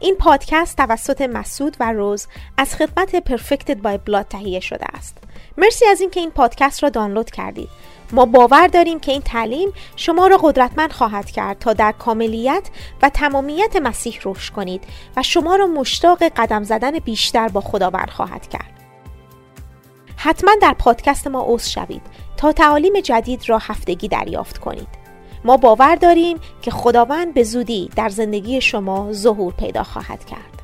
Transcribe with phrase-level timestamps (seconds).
[0.00, 5.18] این پادکست توسط مسعود و روز از خدمت پرفکتد بای بلاد تهیه شده است.
[5.56, 7.68] مرسی از اینکه این پادکست را دانلود کردید.
[8.12, 12.68] ما باور داریم که این تعلیم شما را قدرتمند خواهد کرد تا در کاملیت
[13.02, 14.84] و تمامیت مسیح رشد کنید
[15.16, 18.72] و شما را مشتاق قدم زدن بیشتر با خداوند خواهد کرد.
[20.16, 22.02] حتما در پادکست ما عضو شوید
[22.36, 25.05] تا تعالیم جدید را هفتگی دریافت کنید.
[25.46, 30.62] ما باور داریم که خداوند به زودی در زندگی شما ظهور پیدا خواهد کرد.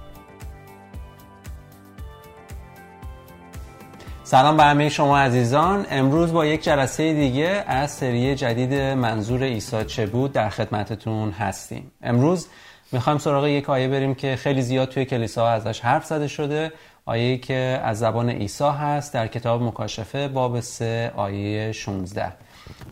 [4.24, 5.86] سلام به همه شما عزیزان.
[5.90, 11.92] امروز با یک جلسه دیگه از سری جدید منظور عیسی چه بود در خدمتتون هستیم.
[12.02, 12.48] امروز
[12.92, 16.72] می‌خوایم سراغ یک آیه بریم که خیلی زیاد توی کلیسا ازش حرف زده شده.
[17.04, 22.32] آیه که از زبان عیسی هست در کتاب مکاشفه باب 3 آیه 16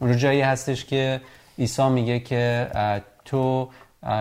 [0.00, 1.20] اونجا جایی هستش که
[1.60, 2.70] عیسی میگه که
[3.24, 3.68] تو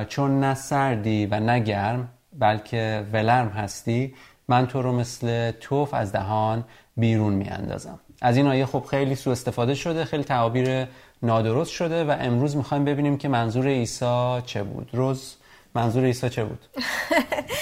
[0.08, 4.14] چون نه سردی و نه گرم بلکه ولرم هستی
[4.48, 6.66] من تو رو مثل توف از دهان
[6.98, 8.00] بیرون میاندازم.
[8.22, 10.88] از این آیه خب خیلی سوء استفاده شده خیلی تعابیر
[11.24, 14.90] نادرست شده و امروز می‌خوایم ببینیم که منظور عیسی چه بود.
[14.94, 15.36] روز
[15.76, 16.66] منظور عیسی چه بود؟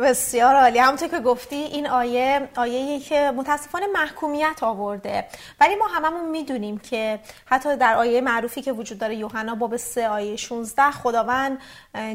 [0.00, 0.78] بسیار عالی.
[0.78, 5.24] همونطور که گفتی این آیه آیه که متاسفانه محکومیت آورده.
[5.60, 10.08] ولی ما هممون می‌دونیم که حتی در آیه معروفی که وجود داره یوحنا باب 3
[10.08, 11.58] آیه 16 خداوند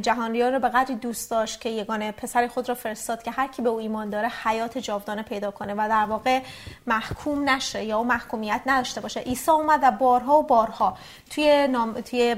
[0.01, 3.61] جهانیان رو به قدری دوست داشت که یگانه پسر خود را فرستاد که هر کی
[3.61, 6.41] به او ایمان داره حیات جاودانه پیدا کنه و در واقع
[6.87, 9.19] محکوم نشه یا محکومیت نداشته باشه.
[9.19, 10.97] عیسی اومد و بارها و بارها
[11.29, 12.35] توی نام توی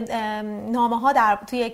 [0.71, 1.73] نامه ها در توی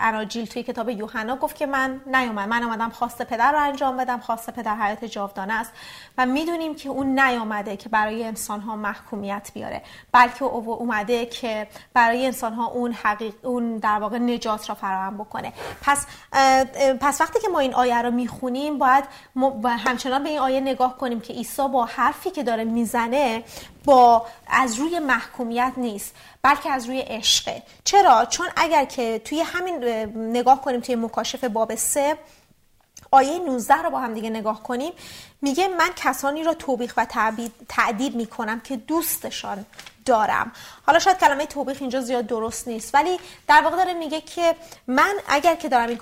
[0.00, 4.18] اناجیل توی کتاب یوحنا گفت که من نیومد من اومدم خواست پدر رو انجام بدم
[4.18, 5.72] خواست پدر حیات جاودانه است.
[6.18, 12.26] و می‌دونیم که اون نیامده که برای انسان ها محکومیت بیاره بلکه اومده که برای
[12.26, 15.52] انسان ها اون حقیق اون در واقع نجات را فراهم بکنه.
[15.82, 16.06] پس
[17.00, 19.04] پس وقتی که ما این آیه رو می‌خونیم باید
[19.66, 23.44] همچنان به این آیه نگاه کنیم که عیسی با حرفی که داره می‌زنه
[23.84, 27.62] با از روی محکومیت نیست بلکه از روی عشقه.
[27.84, 29.84] چرا؟ چون اگر که توی همین
[30.16, 32.16] نگاه کنیم توی مکاشفه باب سه
[33.10, 34.92] آیه 19 رو با هم دیگه نگاه کنیم
[35.42, 37.06] میگه من کسانی را توبیخ و
[37.68, 39.66] تعدیب می‌کنم که دوستشان
[40.04, 40.52] دارم.
[40.86, 43.18] حالا شاید کلمه توبیخ اینجا زیاد درست نیست ولی
[43.48, 44.54] در واقع داره میگه که
[44.86, 46.00] من اگر که دارم این,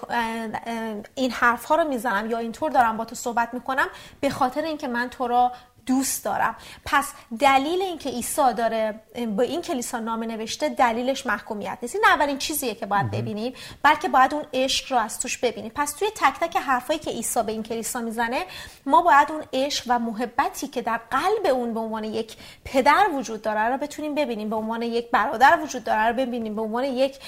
[1.14, 3.88] این حرف ها رو می‌زنم یا اینطور دارم با تو صحبت می‌کنم
[4.20, 5.52] به خاطر اینکه من تو را
[5.86, 6.56] دوست دارم.
[6.84, 9.00] پس دلیل اینکه عیسی داره
[9.36, 11.94] با این کلیسا نامه نوشته دلیلش محکومیت نیست.
[11.94, 15.72] این اولین چیزیه که باید ببینیم بلکه باید اون عشق رو از توش ببینیم.
[15.74, 18.44] پس توی تک تک حرفایی که عیسی به این کلیسا می‌زنه
[18.86, 23.42] ما باید اون عشق و محبتی که در قلب اون به عنوان یک پدر وجود
[23.42, 24.50] داره رو بتونیم ببینیم.
[24.50, 26.54] به عنوان یک برادر وجود داره رو ببینیم.
[26.56, 27.18] به عنوان یک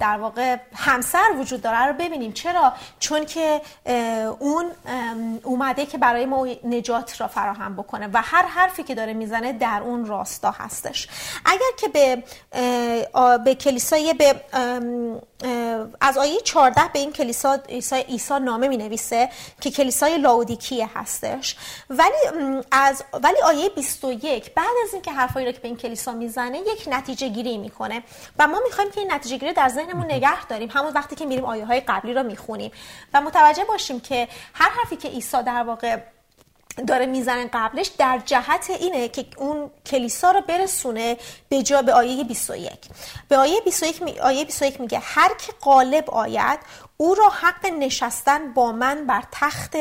[0.00, 2.32] در واقع همسر وجود داره رو ببینیم.
[2.32, 3.60] چرا؟ چون که
[4.38, 4.70] اون
[5.44, 7.89] اومده که برای ما نجات را فراهم بکنه.
[7.92, 11.08] و هر حرفی که داره می‌زنه در اون راستا هستش.
[11.44, 12.24] اگر که به
[13.44, 14.40] به کلیسای به
[16.00, 17.58] از آیه 14 به این کلیسا
[18.08, 19.30] عیسی نامه می نویسه
[19.60, 21.56] که کلیسای لاودیکیه هستش.
[21.90, 26.58] ولی از ولی آیه 21 بعد از اینکه حرفایی رو که به این کلیسا می‌زنه
[26.58, 28.02] یک نتیجه گیری می‌کنه.
[28.38, 30.70] و ما می‌خوایم که این نتیجه گیری در ذهنمون نگه داریم.
[30.72, 32.70] همون وقتی که میریم آیه های قبلی رو می‌خونیم.
[33.14, 35.96] و متوجه باشیم که هر حرفی که عیسی در واقع
[36.86, 41.16] داره می‌زنن قبلش در جهت اینه که اون کلیسا رو برسونه
[41.48, 42.78] به جا به آیه 21
[43.28, 44.20] به آیه 21 می...
[44.20, 46.58] آیه 21 میگه هر که غالب آید
[46.96, 49.76] او را حق نشستن با من بر تخت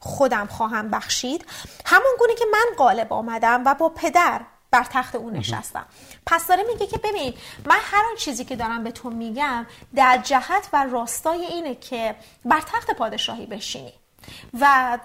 [0.00, 1.44] خودم خواهم بخشید.
[1.86, 4.40] همون گونه که من غالب آمدم و با پدر
[4.70, 5.86] بر تخت او نشستم.
[6.26, 7.34] پس داره میگه که ببین
[7.64, 12.14] من هر آن چیزی که دارم به تو میگم در جهت و راستای اینه که
[12.44, 13.92] بر تخت پادشاهی بشینی.
[14.60, 14.98] و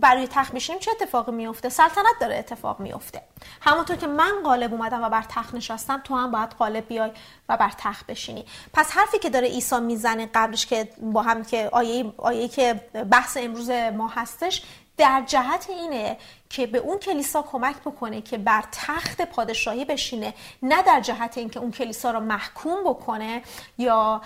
[0.00, 3.22] برای تخت میشیم چه اتفاقی میفته سلطنت داره اتفاق میفته
[3.60, 7.10] همونطور که من غالب اومدم و بر تخت نشستم تو هم باید غالب بیای
[7.48, 8.44] و بر تخت بشینی.
[8.72, 12.74] پس حرفی که داره عیسی می‌زنه قبلش که با هم که آیه آیه که
[13.10, 14.62] بحث امروز ما هستش
[15.00, 16.16] در جهت اینه
[16.50, 21.60] که به اون کلیسا کمک بکنه که بر تخت پادشاهی بشینه نه در جهت اینکه
[21.60, 23.42] اون کلیسا رو محکوم بکنه
[23.78, 24.22] یا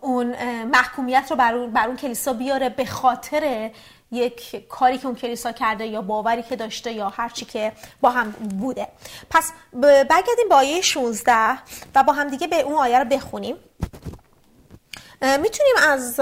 [0.00, 0.34] اون
[0.64, 3.70] محکومیت رو بر اون, اون کلیسا بیاره به خاطر
[4.10, 8.30] یک کاری که اون کلیسا کرده یا باوری که داشته یا هرچی که با هم
[8.30, 8.88] بوده.
[9.30, 9.52] پس
[9.82, 11.58] برگردیم با آیه 16
[11.94, 13.56] و با هم دیگه به اون آیه رو بخونیم.
[15.22, 16.20] می‌تونیم از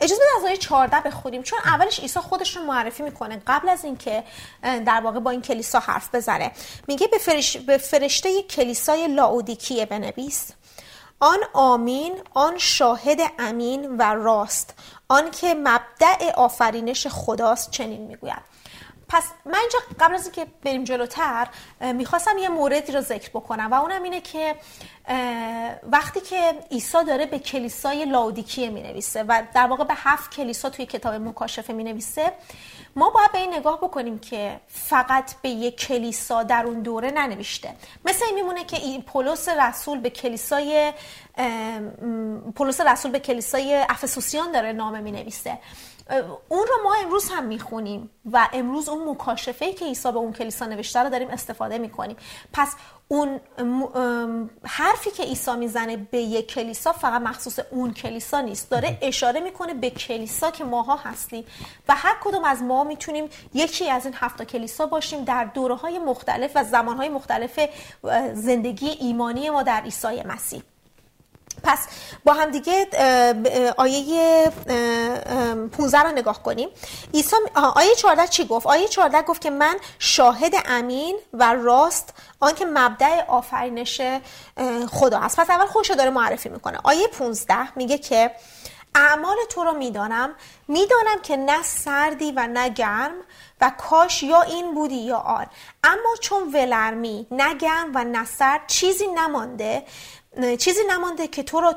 [0.00, 3.84] اجازه بده از آیه 14 بخونیم چون اولش عیسی خودش رو معرفی می‌کنه قبل از
[3.84, 4.24] اینکه
[4.62, 6.52] در واقع با این کلیسا حرف بزنه.
[6.88, 7.56] میگه به, فرش...
[7.56, 10.50] به فرشته کلیسای لاودیکیه بنویس.
[11.20, 14.74] آن آمین آن شاهد امین و راست.
[15.08, 18.53] آن که مبدع آفرینش خداست چنین می‌گوید.
[19.14, 21.48] پس من اینجا قبل از اینکه بریم جلوتر
[21.80, 24.54] می‌خواستم یه موردی رو ذکر بکنم و اونم اینه که
[25.82, 30.70] وقتی که عیسی داره به کلیسای لاودیکیه می نویسه و در واقع به هفت کلیسا
[30.70, 32.32] توی کتاب مکاشفه می نویسه
[32.96, 37.74] ما باید به این نگاه بکنیم که فقط به یک کلیسا در اون دوره ننوشته.
[38.04, 40.92] مثل این میمونه که این پولس رسول به کلیسای
[42.54, 45.58] پولس رسول به کلیسای افسوسیان داره نامه می نویسه
[46.48, 50.66] اون رو ما امروز هم می‌خونیم و امروز اون مکاشفه که عیسی به اون کلیسا
[50.66, 52.16] نوشته رو داریم استفاده می‌کنیم.
[52.52, 52.74] پس
[53.08, 53.40] اون
[54.64, 58.70] حرفی که عیسی می‌زنه به یک کلیسا فقط مخصوص اون کلیسا نیست.
[58.70, 61.44] داره اشاره می‌کنه به کلیسا که ماها هستیم
[61.88, 65.98] و هر کدوم از ما می‌تونیم یکی از این هفت کلیسا باشیم در دوره های
[65.98, 67.60] مختلف و زمان های مختلف
[68.32, 70.62] زندگی ایمانی ما در عیسی مسیح.
[71.64, 71.78] پس
[72.24, 72.86] با هم دیگه
[73.76, 74.52] آیه
[75.78, 76.68] 15 رو نگاه کنیم.
[77.14, 82.64] عیسی آیه 14 چی گفت؟ آیه 14 گفت که من شاهد امین و راست آنکه
[82.64, 84.00] مبدع آفرینش
[84.90, 86.78] خدا هست پس اول خودش داره معرفی می‌کنه.
[86.84, 88.30] آیه 15 میگه که
[88.94, 90.34] اعمال تو رو می‌دانم.
[90.68, 93.12] می‌دانم که نه سردی و نه گرم
[93.64, 95.46] و کاش یا این بودی یا آن.
[95.84, 99.84] اما چون ولرمی نه گرم و سرد چیزی نمانده
[100.58, 101.74] چیزی نمانده که تو رو,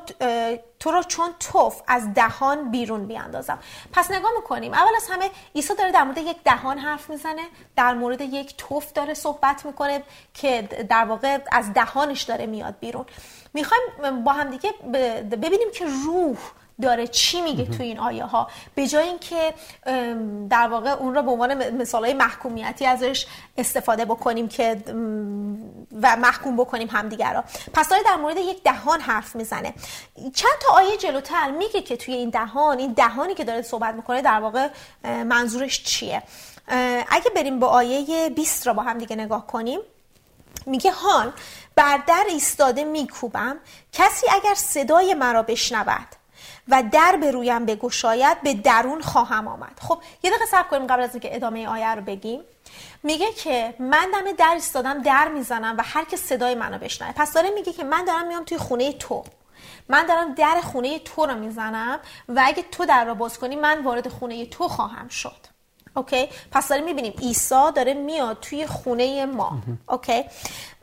[0.80, 3.60] تو رو چون توف از دهان بیرون بیاندازم.
[3.94, 4.74] پس نگاه می‌کنیم.
[4.74, 8.94] اول از همه عیسی داره در مورد یک دهان حرف می‌زنه در مورد یک توف
[8.94, 10.04] داره صحبت می‌کنه
[10.34, 13.06] که در واقع از دهانش داره میاد بیرون.
[13.54, 14.72] می‌خوایم با هم دیگه
[15.32, 16.38] ببینیم که روح
[16.82, 19.54] داره چی میگه تو این آیه ها به جای اینکه
[20.50, 23.26] در واقع اون رو به عنوان مثال های محکومیتی ازش
[23.58, 24.84] استفاده بکنیم که
[26.02, 27.44] و محکوم بکنیم همدیگر را
[27.74, 29.74] پس داره در مورد یک دهان حرف می‌زنه.
[30.16, 34.22] چند تا آیه جلوتر میگه که توی این دهان این دهانی که داره صحبت می‌کنه
[34.22, 34.70] در واقع
[35.04, 36.24] منظورش چیه؟
[37.10, 39.80] اگه بریم با آیه 20 را با هم دیگه نگاه کنیم
[40.66, 41.34] میگه هان
[41.76, 43.58] بر در ایستاده میکوبم
[43.94, 46.08] کسی اگر صدای مرا بشنود
[46.70, 49.80] و در به رویم بگشاید به درون خواهم آمد.
[49.82, 52.42] خب یه دقیقه صبر کنیم قبل از اینکه ادامه آیه رو بگیم.
[53.04, 57.14] میگه که من دم در ایستادم در می‌زنم و هر که صدای منو بشنوه.
[57.16, 59.24] پس داره میگه که من دارم میام توی خونه تو.
[59.90, 62.00] من دارم در خونه تو رو می‌زنم
[62.30, 65.48] و اگه تو در رو باز کنی من وارد خونه تو خواهم شد.
[65.96, 69.58] اوکی؟ پس داریم می‌بینیم عیسی داره میاد توی خونه ما.
[69.90, 70.26] اوکی؟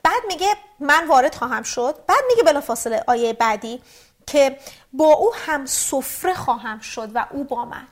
[0.02, 0.48] بعد میگه
[0.80, 1.94] من وارد خواهم شد.
[2.06, 3.82] بعد میگه بلافاصله آیه بعدی
[4.26, 4.58] که
[4.92, 7.86] با او هم سفره خواهم شد و او با من.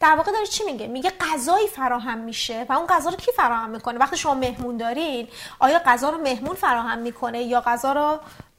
[0.00, 3.70] در واقع داره چی میگه؟ میگه غذایی فراهم میشه و اون غذا رو کی فراهم
[3.70, 8.18] می‌کنه؟ وقتی شما مهمون دارین آیا غذا رو مهمون فراهم می‌کنه یا غذا رو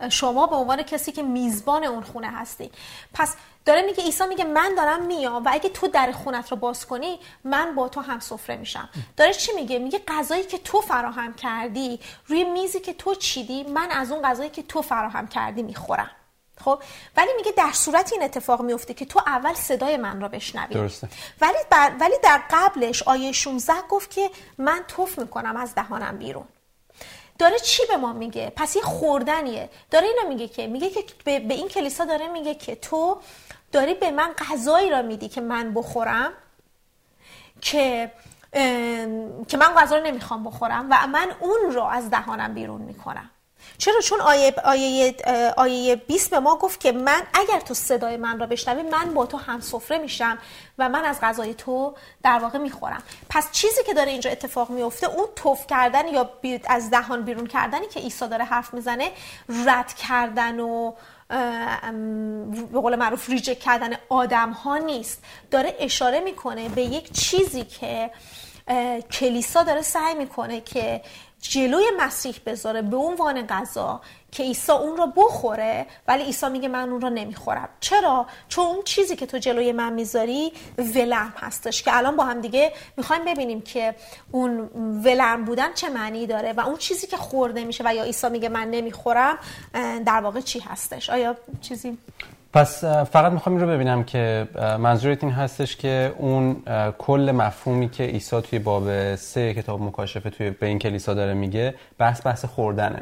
[0.10, 2.72] شما به عنوان کسی که میزبان اون خونه هستی
[3.14, 3.36] پس
[3.66, 7.20] داره میگه عیسی میگه من دارم میام و اگه تو در خونت رو باز کنی
[7.44, 8.90] من با تو هم سفره میشم.
[9.18, 13.92] داره چی میگه؟ میگه غذایی که تو فراهم کردی روی میزی که تو چیدی من
[13.92, 16.12] از اون غذایی که تو فراهم کردی می‌خورم.
[16.66, 16.82] خب
[17.18, 20.74] ولی میگه در صورت این اتفاق میفته که تو اول صدای من را بشنوی.
[20.74, 21.10] درسته.
[21.42, 21.58] ولی
[22.00, 26.46] ولی در قبلش آیه 16 گفت که من توف می‌کنم از دهانم بیرون.
[27.40, 29.70] داره چی به ما میگه؟ پس یه خوردنیه.
[29.92, 33.22] داره اینو میگه که میگه که به, این کلیسا داره میگه که تو
[33.72, 36.34] داری به من غذایی را میدی که من بخورم
[37.62, 38.12] که
[39.48, 43.30] که من غذا رو نمی‌خوام بخورم و من اون رو از دهانم بیرون می‌کنم.
[43.80, 45.16] چرا؟ چون آیه, آیه,
[45.58, 49.26] آیه 20 به ما گفت که من اگر تو صدای من را بشنوی من با
[49.26, 50.38] تو هم سفره میشم
[50.78, 53.04] و من از غذای تو در واقع می‌خورم.
[53.30, 56.30] پس چیزی که داره اینجا اتفاق میفته اون توف کردن یا
[56.68, 59.12] از دهان بیرون کردنی که عیسی داره حرف می‌زنه
[59.66, 60.94] رد کردن و
[62.72, 65.24] به قول معروف ریجک کردن آدم ها نیست.
[65.52, 68.12] داره اشاره می‌کنه به یک چیزی که
[69.12, 71.02] کلیسا داره سعی می‌کنه که
[71.42, 76.90] جلوی مسیح بذاره به عنوان غذا که عیسی اون رو بخوره ولی عیسی میگه من
[76.90, 77.70] اون رو نمی‌خورم.
[77.80, 82.42] چرا؟ چون اون چیزی که تو جلوی من می‌ذاری ولرم هستش که الان با هم
[82.42, 83.96] دیگه می‌خوایم ببینیم که
[84.32, 84.60] اون
[85.06, 88.50] ولرم بودن چه معنی داره و اون چیزی که خورده میشه و یا عیسی میگه
[88.50, 89.38] من نمی‌خورم
[90.06, 91.98] در واقع چی هستش؟ آیا چیزی؟
[92.54, 94.48] پس فقط می‌خوام این رو ببینم که
[94.80, 96.64] منظورت این هستش که اون
[96.98, 101.74] کل مفهومی که عیسی توی باب سه کتاب مکاشفه توی به این کلیسا داره میگه
[101.98, 103.02] بحث بحث خوردنه.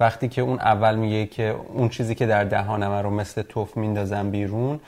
[0.00, 4.30] وقتی که اون اول میگه که اون چیزی که در دهانم رو مثل توف میندازم
[4.30, 4.80] بیرون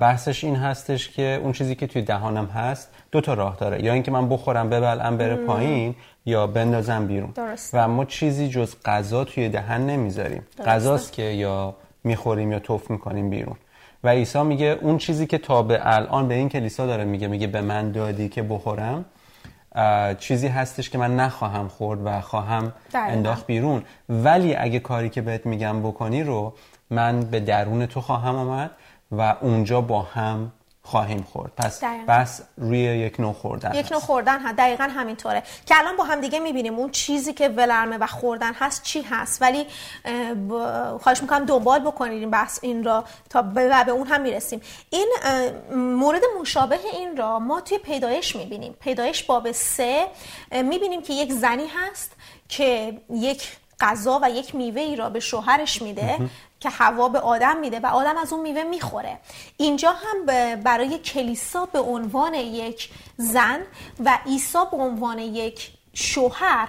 [0.00, 3.84] بحثش این هستش که اون چیزی که توی دهانم هست دو تا راه داره.
[3.84, 5.94] یا اینکه من بخورم ببلم بره پایین
[6.26, 7.30] یا بندازم بیرون.
[7.30, 7.70] درست.
[7.74, 10.42] و ما چیزی جز غذا توی دهن نمی‌ذاریم.
[10.66, 11.74] غذاست که یا
[12.04, 13.56] می‌خوریم یا توف می‌کنیم بیرون.
[14.04, 17.46] و عیسی میگه اون چیزی که تا به الان به این کلیسا داره میگه میگه
[17.46, 19.04] به من دادی که بخورم
[20.18, 23.82] چیزی هستش که من نخواهم خورد و خواهم انداخت بیرون.
[24.08, 26.54] ولی اگه کاری که بهت میگم بکنی رو
[26.90, 28.70] من به درون تو خواهم آمد
[29.12, 30.52] و اونجا با هم
[30.86, 31.52] خواهیم خورد.
[31.56, 32.04] پس دقیقا.
[32.08, 35.42] بس روی یک نوع خوردن یک نوع خوردن ها دقیقا همینطوره.
[35.66, 39.42] که الان با هم دیگه می‌بینیم اون چیزی که ولرمه و خوردن هست چی هست.
[39.42, 39.66] ولی
[41.02, 44.60] خواهش می‌کنم دنبال بکنید این بحث این را تا به اون هم می‌رسیم.
[44.90, 45.14] این
[45.74, 48.76] مورد مشابه این را ما توی پیدایش می‌بینیم.
[48.80, 50.06] پیدایش باب سه
[50.52, 52.12] می‌بینیم که یک زنی هست
[52.48, 56.18] که یک غذا و یک میوه ای را به شوهرش میده.
[56.64, 59.18] که هوا به آدم میده و آدم از اون میوه می‌خوره.
[59.56, 63.60] اینجا هم برای کلیسا به عنوان یک زن
[64.04, 66.68] و عیسی به عنوان یک شوهر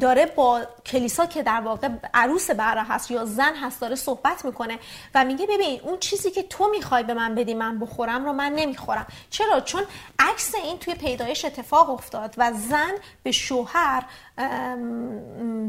[0.00, 4.78] داره با کلیسا که در واقع عروس برا هست یا زن هست داره صحبت می‌کنه
[5.14, 8.52] و میگه ببین اون چیزی که تو می‌خوای به من بدی من بخورم رو من
[8.52, 9.06] نمی‌خورم.
[9.30, 9.82] چرا؟ چون
[10.18, 14.04] عکس این توی پیدایش اتفاق افتاد و زن به شوهر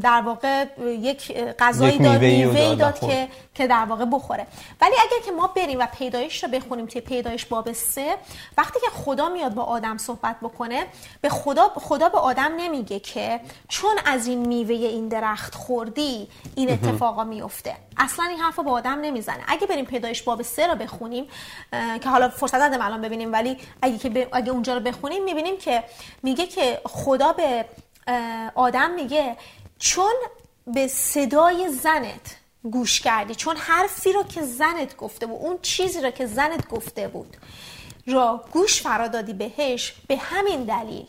[0.02, 4.46] در واقع یک غذایی داد میوه داد که که در واقع بخوره.
[4.80, 8.16] ولی اگر که ما بریم و پیدایش رو بخونیم توی پیدایش باب سه
[8.58, 10.86] وقتی که خدا میاد با آدم صحبت بکنه
[11.20, 16.70] به خدا خدا به آدم نمیگه که چون از این میوه این درخت خوردی این
[16.70, 17.76] اتفاقا میفته.
[17.96, 19.42] اصلا این حرف با آدم نمی‌زنه.
[19.48, 21.26] اگه بریم پیدایش باب سه رو بخونیم
[22.00, 25.84] که حالا فرصت ندارم الان ببینیم ولی اگه که اگه اونجا رو بخونیم می‌بینیم که
[26.22, 27.64] میگه که خدا به
[28.54, 29.36] آدم میگه
[29.78, 30.14] چون
[30.66, 36.10] به صدای زنت گوش کردی چون حرفی رو که زنت گفته بود اون چیزی رو
[36.10, 37.36] که زنت گفته بود
[38.06, 41.06] را گوش فرا دادی بهش به همین دلیل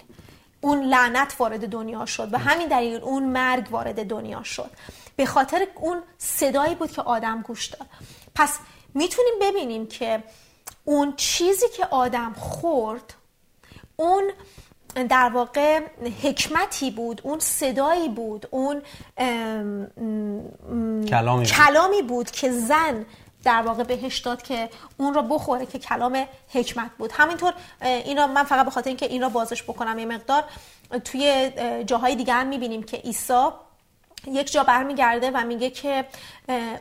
[0.62, 4.70] اون لعنت وارد دنیا شد به همین دلیل اون مرگ وارد دنیا شد.
[5.16, 7.88] به خاطر اون صدایی بود که آدم گوش داد.
[8.36, 8.60] پس
[8.94, 10.24] می‌تونیم ببینیم که
[10.86, 13.14] اون چیزی که آدم خورد
[13.96, 14.32] اون
[14.96, 15.80] در واقع
[16.24, 18.82] حکمتی بود اون صدایی بود اون
[21.06, 23.06] کلامی, کلامی بود که زن
[23.44, 27.12] در واقع بهش داد که اون را بخوره که کلام حکمت بود.
[27.14, 30.44] همینطور این را من فقط به خاطر اینکه این را بازش بکنم یه مقدار
[31.06, 31.52] توی
[31.86, 33.48] جاهای دیگه هم می‌بینیم که عیسی
[34.28, 36.06] یک جا برمیگرده و میگه که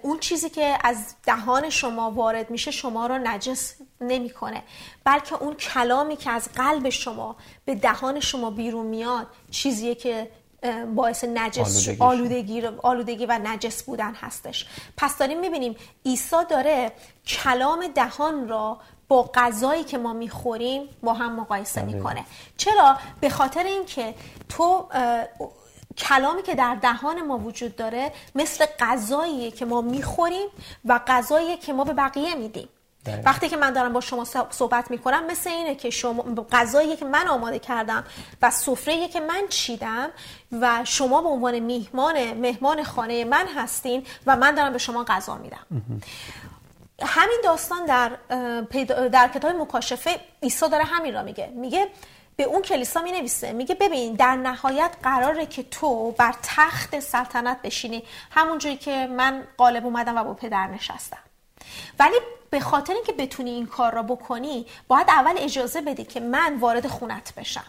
[0.02, 4.62] اون چیزی که از دهان شما وارد میشه شما رو نجس نمی‌کنه.
[5.04, 10.30] بلکه اون کلامی که از قلب شما به دهان شما بیرون میاد چیزیه که
[10.94, 14.66] باعث نجس آلودگی, آلودگی و نجس بودن هستش.
[14.96, 16.92] پس داریم می‌بینیم عیسی داره
[17.26, 22.25] کلام دهان را با غذایی که ما می‌خوریم با هم مقایسه می‌کنه.
[22.56, 24.14] چرا؟ به خاطر اینکه
[24.49, 24.88] تو
[25.99, 30.49] کلامی که در دهان ما وجود داره مثل غذاییه که ما می‌خوریم
[30.84, 32.68] و غذایی که ما به بقیه میدیم.
[33.25, 36.22] وقتی که من دارم با شما صحبت می‌کنم مثل اینه که شما
[36.52, 38.04] غذایی که من آماده کردم
[38.42, 40.11] و سفره که من چیدم
[40.61, 45.34] و شما به عنوان میهمان مهمان خانه من هستین و من دارم به شما غذا
[45.34, 45.66] میدم.
[47.02, 48.08] همین داستان در
[49.08, 51.46] در کتاب مکاشفه عیسی داره همین را میگه.
[51.46, 51.88] میگه
[52.36, 57.62] به اون کلیسا می نویسه میگه ببین در نهایت قراره که تو بر تخت سلطنت
[57.62, 58.02] بشینی.
[58.30, 61.18] همونجوری که من غالب اومدم و با پدر نشستم.
[61.98, 62.16] ولی
[62.50, 66.86] به خاطر اینکه بتونی این کار را بکنی باید اول اجازه بدی که من وارد
[66.86, 67.64] خونت بشم.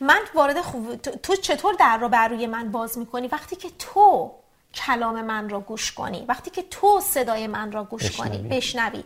[0.00, 0.94] من وارد خو...
[0.96, 4.34] تو چطور در رو بر روی من باز می‌کنی؟ وقتی که تو
[4.74, 6.24] کلام من را گوش کنی.
[6.28, 9.04] وقتی که تو صدای من را گوش کنی بشنوی.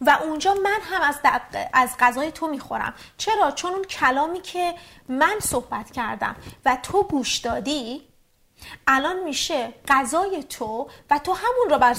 [0.00, 1.16] و اونجا من هم از,
[1.72, 2.94] از غذای تو می‌خورم.
[3.18, 4.74] چرا؟ چون اون کلامی که
[5.08, 8.02] من صحبت کردم و تو گوش دادی
[8.86, 11.92] الان میشه غذای تو و تو همون رو بر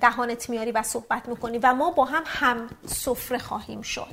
[0.00, 4.06] دهانت میاری و صحبت می‌کنی و ما با هم هم سفره خواهیم شد.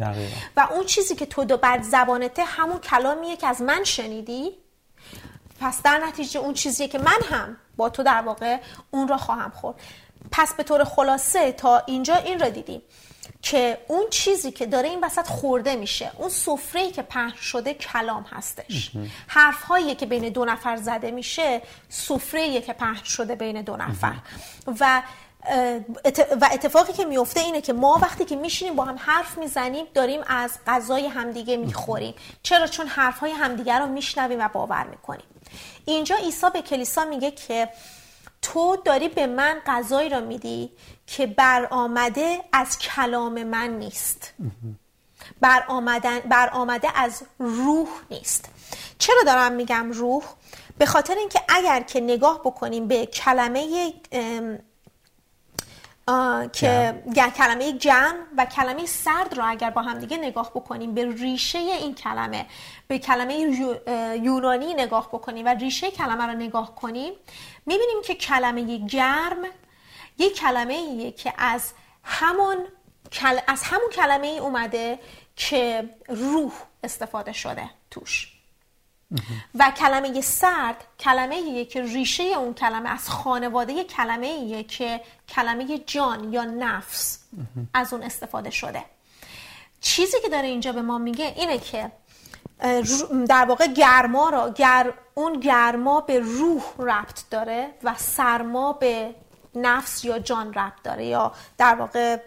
[0.58, 4.52] و اون چیزی که تو دو بر زبانته همون کلامیه که از من شنیدی.
[5.62, 8.58] پس در نتیجه اون چیزیه که من هم با تو در واقع
[8.92, 9.76] اون را خواهم خورد.
[10.32, 12.82] پس به طور خلاصه تا اینجا این را دیدیم
[13.42, 18.24] که اون چیزی که داره این وسط خورده میشه اون سفره که پهن شده کلام
[18.24, 18.92] هستش.
[19.28, 24.14] حرف هایی که بین دو نفر زده میشه سفره که پهن شده بین دو نفر.
[24.80, 25.02] و
[26.42, 30.22] و اتفاقی که میفته اینه که ما وقتی که میشینیم با هم حرف می‌زنیم داریم
[30.28, 32.16] از غذای همدیگه می‌خوریم.
[32.44, 35.26] چرا؟ چون حرف های همدیگه رو میشنویم و باور می‌کنیم.
[35.86, 37.70] اینجا عیسی به کلیسا میگه که
[38.42, 40.72] تو داری به من غذایی را میدی
[41.08, 44.34] که برآمده از کلام من نیست.
[45.42, 48.50] برآمدن برآمده از روح نیست.
[49.00, 50.24] چرا دارم میگم روح؟
[50.78, 53.94] به خاطر اینکه اگر که نگاه بکنیم به کلمه
[56.54, 57.04] که
[57.38, 61.96] کلمه گرم و کلمه سرد رو اگر با هم دیگه نگاه بکنیم به ریشه این
[61.96, 62.46] کلمه
[62.88, 63.34] به کلمه
[64.22, 67.14] یونانی نگاه بکنیم و ریشه کلمه رو نگاه کنیم
[67.66, 69.38] می‌بینیم که کلمه گرم
[70.18, 72.58] یک کلمه ایه که از همون
[73.48, 75.00] از همون کلمه ای اومده
[75.36, 76.52] که روح
[76.84, 78.35] استفاده شده توش.
[79.56, 85.78] و کلمه سرد کلمه ایه که ریشه اون کلمه از خانواده کلمه ایه که کلمه
[85.78, 87.20] جان یا نفس
[87.74, 88.86] از اون استفاده شده.
[89.82, 91.92] چیزی که داره اینجا به ما میگه اینه که
[93.28, 99.16] در واقع گرما را گر اون گرما به روح ربط داره و سرما به
[99.56, 102.18] نفس یا جان ربط داره یا در واقع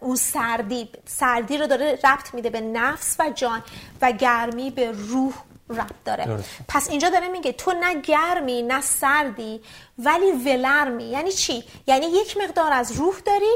[0.00, 3.62] اون سردی سردی رو داره ربط میده به نفس و جان
[4.02, 5.34] و گرمی به روح
[5.70, 6.38] ربط داره.
[6.68, 9.60] پس اینجا داره میگه تو نه گرمی نه سردی
[9.98, 11.04] ولی ولرمی.
[11.04, 13.54] یعنی چی؟ یعنی یک مقدار از روح داری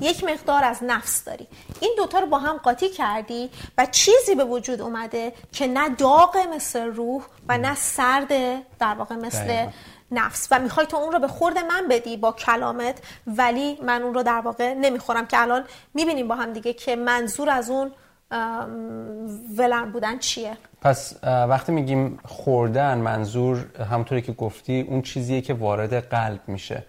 [0.00, 1.46] یک مقدار از نفس داری.
[1.80, 6.36] این دوتا رو با هم قاطی کردی و چیزی به وجود اومده که نه داغ
[6.54, 8.28] مثل روح و نه سرد
[8.78, 9.66] در واقع مثل
[10.10, 10.48] نفس.
[10.50, 14.22] و می‌خوای تو اون رو به خورد من بدی با کلامت ولی من اون رو
[14.22, 15.26] در واقع نمی‌خورم.
[15.26, 17.92] که الان می‌بینیم با هم دیگه که منظور از اون
[19.58, 26.08] ولن بودن چیه؟ پس وقتی میگیم خوردن منظور همونطوری که گفتی اون چیزیه که وارد
[26.08, 26.84] قلب میشه.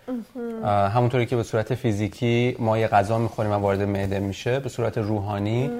[0.65, 4.97] همونطوری که به صورت فیزیکی ما یه غذا می‌خوریم و وارد معده میشه به صورت
[4.97, 5.71] روحانی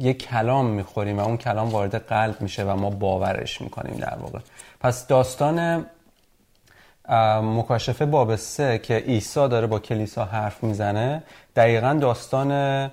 [0.00, 4.38] یه کلام می‌خوریم و اون کلام وارد قلب میشه و ما باورش می‌کنیم در واقع.
[4.80, 5.86] پس داستان
[7.42, 11.22] مکاشفه باب سه که عیسی داره با کلیسا حرف می‌زنه
[11.56, 12.90] دقیقا داستان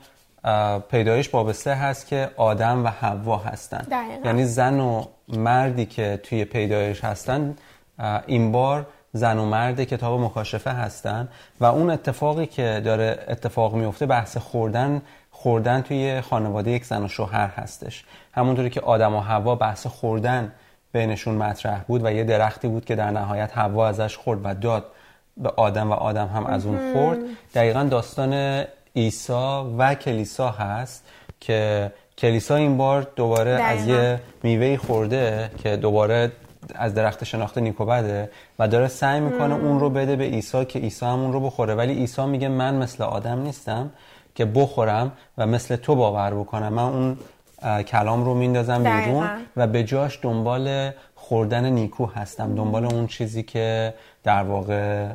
[0.92, 3.88] پیدایش باب سه هست که آدم و حوا هستن.
[4.26, 7.56] یعنی زن و مردی که توی پیدایش هستن
[8.28, 11.28] این بار زن و مرد کتاب مکاشفه هستن
[11.60, 17.08] و اون اتفاقی که داره اتفاق میفته بحث خوردن خوردن توی خانواده یک زن و
[17.08, 18.06] شوهر هستش.
[18.34, 20.52] همونطوری که آدم و حوا بحث خوردن
[20.92, 24.86] بینشون مطرح بود و یه درختی بود که در نهایت حوا ازش خورد و داد
[25.38, 27.20] به آدم و آدم هم از اون خورد.
[27.56, 28.64] دقیقا داستان
[28.96, 31.04] عیسی و کلیسا هست
[31.40, 36.32] که کلیسا این بار دوباره از یه میوه خورده که دوباره
[36.76, 38.30] از درخت شناخت نیکو بده
[38.60, 41.76] و داره سعی می‌کنه اون رو بده به عیسی که عیسی هم اون رو بخوره.
[41.76, 43.92] ولی عیسی میگه من مثل آدم نیستم
[44.36, 46.74] که بخورم و مثل تو باور بکنم.
[46.74, 47.18] من اون
[47.84, 52.56] کلام رو میندازم بیرون و به جاش دنبال خوردن نیکو هستم.
[52.56, 55.08] دنبال اون چیزی که در واقع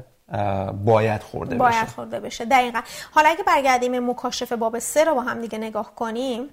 [0.85, 1.81] باید خورده باید بشه.
[1.81, 2.45] باید خورده بشه.
[2.45, 2.81] دقیقا.
[3.11, 6.51] حالا اگه برگردیم مکاشفه باب سه رو با هم دیگه نگاه کنیم.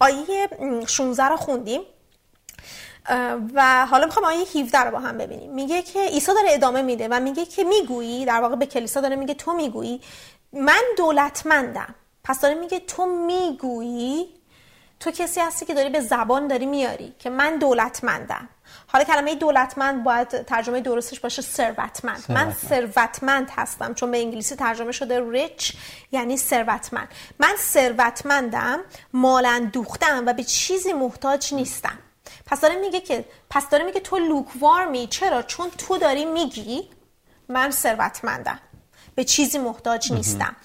[0.00, 0.48] آیه
[0.86, 1.80] 16 رو خوندیم.
[3.54, 5.52] و حالا می‌خوام آیه 17 رو با هم ببینیم.
[5.52, 9.16] میگه که عیسی داره ادامه میده و میگه که می‌گویی در واقع به کلیسا داره
[9.16, 10.00] میگه تو می‌گویی
[10.52, 11.94] من دولتمندم.
[12.24, 14.28] پس داره میگه تو می‌گویی
[15.00, 18.48] تو کسی هستی که داری به زبان داری میاری که من دولتمندم.
[18.86, 22.24] حالا کلمه دولتمند باید ترجمه درستش باشه ثروتمند.
[22.28, 23.50] من ثروتمند.
[23.50, 25.72] هستم چون به انگلیسی ترجمه شده ریچ
[26.12, 27.08] یعنی ثروتمند.
[27.38, 28.80] من ثروتمندم
[29.12, 31.98] مال اندوختم و به چیزی محتاج نیستم.
[32.46, 36.90] پس داره میگه که پس داره میگه تو لوکوارمی چرا؟ چون تو داری میگی
[37.48, 38.60] من ثروتمندم.
[39.14, 40.56] به چیزی محتاج نیستم.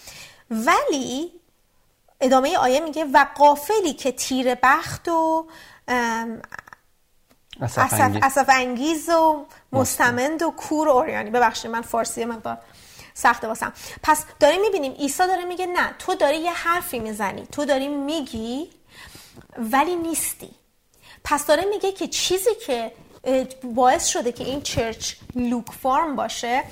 [0.50, 1.41] ولی
[2.22, 5.48] ادامه آیه میگه و قافلی که تیر بخت و
[8.22, 9.10] اصف انگیز.
[9.10, 11.30] و مستمند و کور و اوریانی.
[11.30, 12.58] ببخشید من فارسی مقدار
[13.14, 13.74] سخته واسم.
[14.04, 18.70] پس داریم می‌بینیم عیسی داره میگه نه تو داری یه حرفی می‌زنی تو داری میگی
[19.58, 20.56] ولی نیستی.
[21.24, 22.92] پس داره میگه که چیزی که
[23.64, 26.64] باعث شده که این چرچ لوک فارم باشه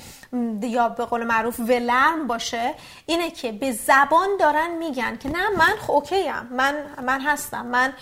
[0.62, 2.74] یا به قول معروف ولرم باشه
[3.06, 7.92] اینه که به زبان دارن میگن که نه من اوکیم من من هستم من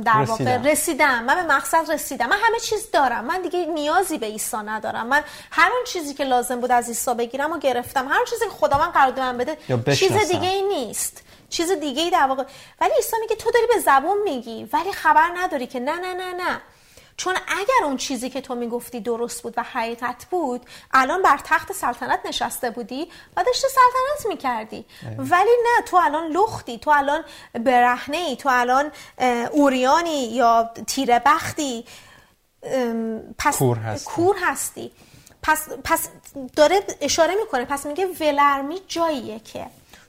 [0.00, 1.24] در واقع رسیدم.
[1.24, 5.22] من به مقصد رسیدم من همه چیز دارم من دیگه نیازی به عیسی ندارم من
[5.50, 8.50] هر اون چیزی که لازم بود از عیسی بگیرم و گرفتم هر اون چیزی که
[8.50, 9.58] خدا من قرار من بده
[9.94, 11.22] چیز دیگه ای نیست.
[11.48, 12.44] چیز دیگه ای در واقع.
[12.80, 16.32] ولی عیسی میگه تو داری به زبان میگی ولی خبر نداری که نه نه نه
[16.32, 16.60] نه.
[17.16, 21.72] چون اگر اون چیزی که تو می‌گفتی درست بود و حقیقت بود الان بر تخت
[21.72, 24.86] سلطنت نشسته بودی و داشته سلطنت می‌کردی.
[25.18, 28.92] ولی نه تو الان لختی تو الان برهنه ای تو الان
[29.50, 31.84] اوریانی یا تیره بختی
[33.38, 34.92] پس کور هستی, کور هستی.
[35.42, 36.08] پس, پس
[36.56, 39.66] داره اشاره می‌کنه پس میگه ولرمی جاییه که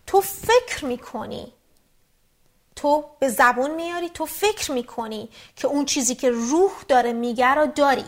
[0.08, 1.54] تو فکر می‌کنی
[2.78, 7.68] تو به زبون میاری تو فکر می‌کنی که اون چیزی که روح داره میگه رو
[7.68, 8.06] داری.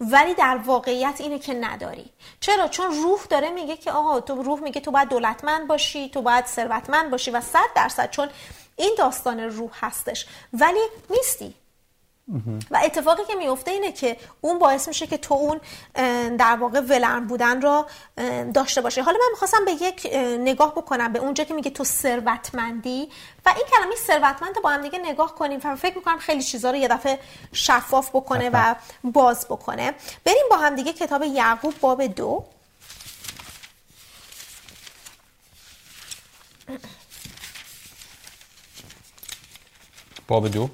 [0.00, 2.10] ولی در واقعیت اینه که نداری.
[2.40, 6.22] چرا؟ چون روح داره میگه که آقا تو روح میگه تو باید دولتمند باشی تو
[6.22, 8.28] باید ثروتمند باشی و صد درصد چون
[8.76, 10.26] این داستان روح هستش.
[10.52, 11.54] ولی نیستی.
[12.70, 15.60] و اتفاقی که میفته اینه که اون باعث میشه که تو اون
[16.36, 17.86] در واقع ولرم بودن را
[18.54, 19.02] داشته باشه.
[19.02, 23.08] حالا من می‌خواستم به یک نگاه بکنم به اونجا که میگه تو ثروتمندی.
[23.46, 25.60] و این کلمه ثروتمند با هم دیگه نگاه کنیم.
[25.64, 27.18] و فکر می‌کنم خیلی چیزا رو یه دفعه
[27.52, 29.94] شفاف بکنه و باز بکنه.
[30.24, 32.44] بریم با هم دیگه کتاب یعقوب باب دو.
[40.28, 40.70] باب دو.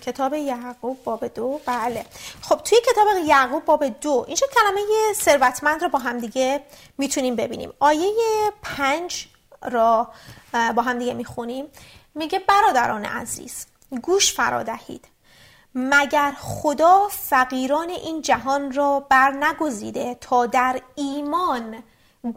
[0.00, 2.06] کتاب یعقوب باب دو بله.
[2.42, 4.80] خب توی کتاب یعقوب باب دو اینجا کلمه
[5.14, 6.60] ثروتمند رو با هم دیگه
[6.98, 7.72] می‌تونیم ببینیم.
[7.78, 8.12] آیه
[8.62, 9.26] پنج
[9.62, 10.08] را
[10.52, 11.66] با هم دیگه می‌خونیم.
[12.14, 13.66] میگه برادران عزیز
[14.02, 15.04] گوش فرادهید.
[15.74, 21.82] مگر خدا فقیران این جهان را بر نگزیده تا در ایمان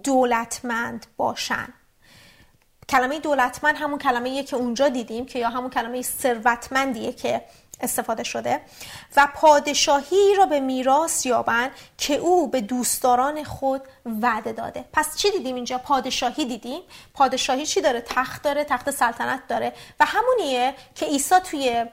[0.04, 1.74] دولتمند باشند؟
[2.90, 7.42] کلمه دولتمند همون کلمه که اونجا دیدیم که یا همون کلمه ثروتمندیه که
[7.82, 8.62] استفاده شده.
[9.18, 13.82] و پادشاهی را به میراث یابن که او به دوستداران خود
[14.22, 14.86] وعده داده.
[14.94, 16.82] پس چی دیدیم اینجا؟ پادشاهی دیدیم.
[17.14, 19.74] پادشاهی چی داره؟ تخت داره تخت سلطنت داره.
[20.00, 21.86] و همونیه که عیسی توی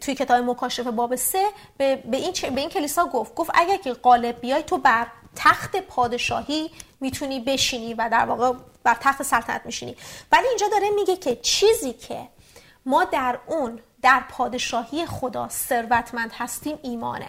[0.00, 1.46] توی کتاب مکاشفه باب سه
[1.78, 3.34] به, به, این, به این کلیسا گفت.
[3.34, 8.52] گفت اگر که غالب بیای تو بر تخت پادشاهی می‌تونی بشینی و در واقع
[8.86, 9.96] بر تخت سلطنت میشینی.
[10.32, 12.28] ولی اینجا داره میگه که چیزی که
[12.86, 17.28] ما در اون در پادشاهی خدا ثروتمند هستیم ایمانه.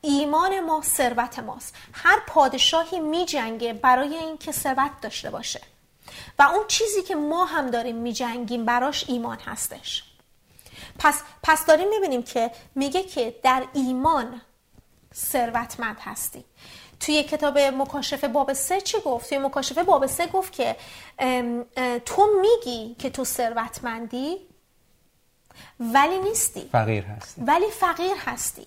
[0.00, 1.74] ایمان ما ثروت ماست.
[1.92, 5.60] هر پادشاهی میجنگه برای اینکه ثروت داشته باشه.
[6.38, 10.04] و اون چیزی که ما هم داریم میجنگیم براش ایمان هستش.
[10.98, 14.40] پس پس داریم می‌بینیم که میگه که در ایمان
[15.14, 16.44] ثروتمند هستی.
[17.00, 20.76] توی کتاب مکاشفه باب سه چی گفت؟ توی مکاشفه باب سه گفت که
[22.04, 24.36] تو میگی که تو ثروتمندی
[25.80, 26.68] ولی نیستی.
[26.72, 27.42] فقیر هستی.
[27.46, 28.66] ولی فقیر هستی.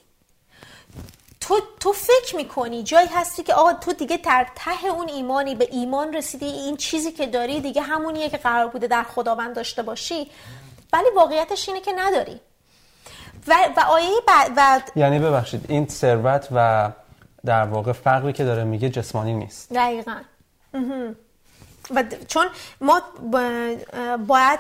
[1.41, 5.67] تو, تو فکر می‌کنی جایی هستی که آقا تو دیگه در ته اون ایمانی به
[5.71, 10.31] ایمان رسیدی این چیزی که داری دیگه همونیه که قرار بوده در خداوند داشته باشی.
[10.93, 12.39] ولی واقعیتش اینه که نداری.
[13.47, 14.11] و, و آیه
[14.55, 16.91] بعد یعنی ببخشید این ثروت و
[17.45, 19.73] در واقع فقری که داره میگه جسمانی نیست.
[19.73, 20.15] دقیقا.
[21.95, 22.47] و چون
[22.81, 23.01] ما
[24.27, 24.59] باید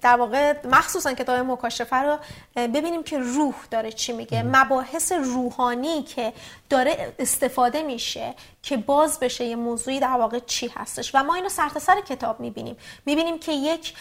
[0.00, 2.18] در واقع مخصوصا کتاب مکاشفه رو
[2.56, 4.42] ببینیم که روح داره چی میگه.
[4.42, 6.32] مباحث روحانی که
[6.70, 11.14] داره استفاده میشه که باز بشه یه موضوعی در واقع چی هستش.
[11.14, 12.76] و ما اینو سر سر کتاب می‌بینیم.
[13.06, 13.94] می‌بینیم که یک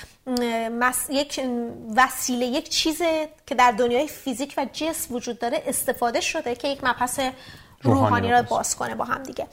[1.10, 1.42] یک
[1.96, 3.02] وسیله یک چیز
[3.46, 7.20] که در دنیای فیزیک و جسم وجود داره استفاده شده که یک مبحث
[7.84, 9.48] روحانی, رو باز کنه با هم دیگه.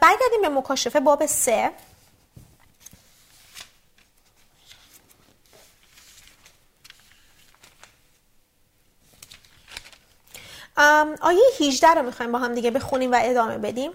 [0.00, 1.00] برگردیم به مکاشفه.
[1.00, 1.70] باب سه.
[11.20, 13.92] آیه 18 رو می‌خوایم با هم دیگه بخونیم و ادامه بدیم.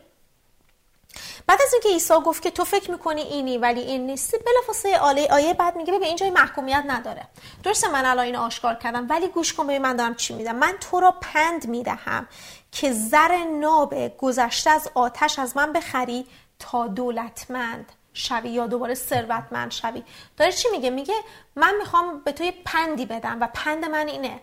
[1.52, 5.28] بعد از اینکه عیسی گفت که تو فکر می‌کنی اینی ولی این نیستی بلافاصله آیه
[5.32, 7.28] آیه بعد میگه به اینجای محکومیت نداره.
[7.64, 10.74] درسته من الان اینو آشکار کردم ولی گوش کن ببین من دارم چی میدم من
[10.82, 12.28] تو را پند می‌دهم
[12.72, 16.28] که زر ناب گذشته از آتش از من بخری
[16.60, 20.04] تا دولتمند شوی یا دوباره ثروتمند شوی.
[20.38, 21.16] داره چی میگه؟ میگه
[21.56, 24.40] من می‌خوام به تو پندی بدم و پند من اینه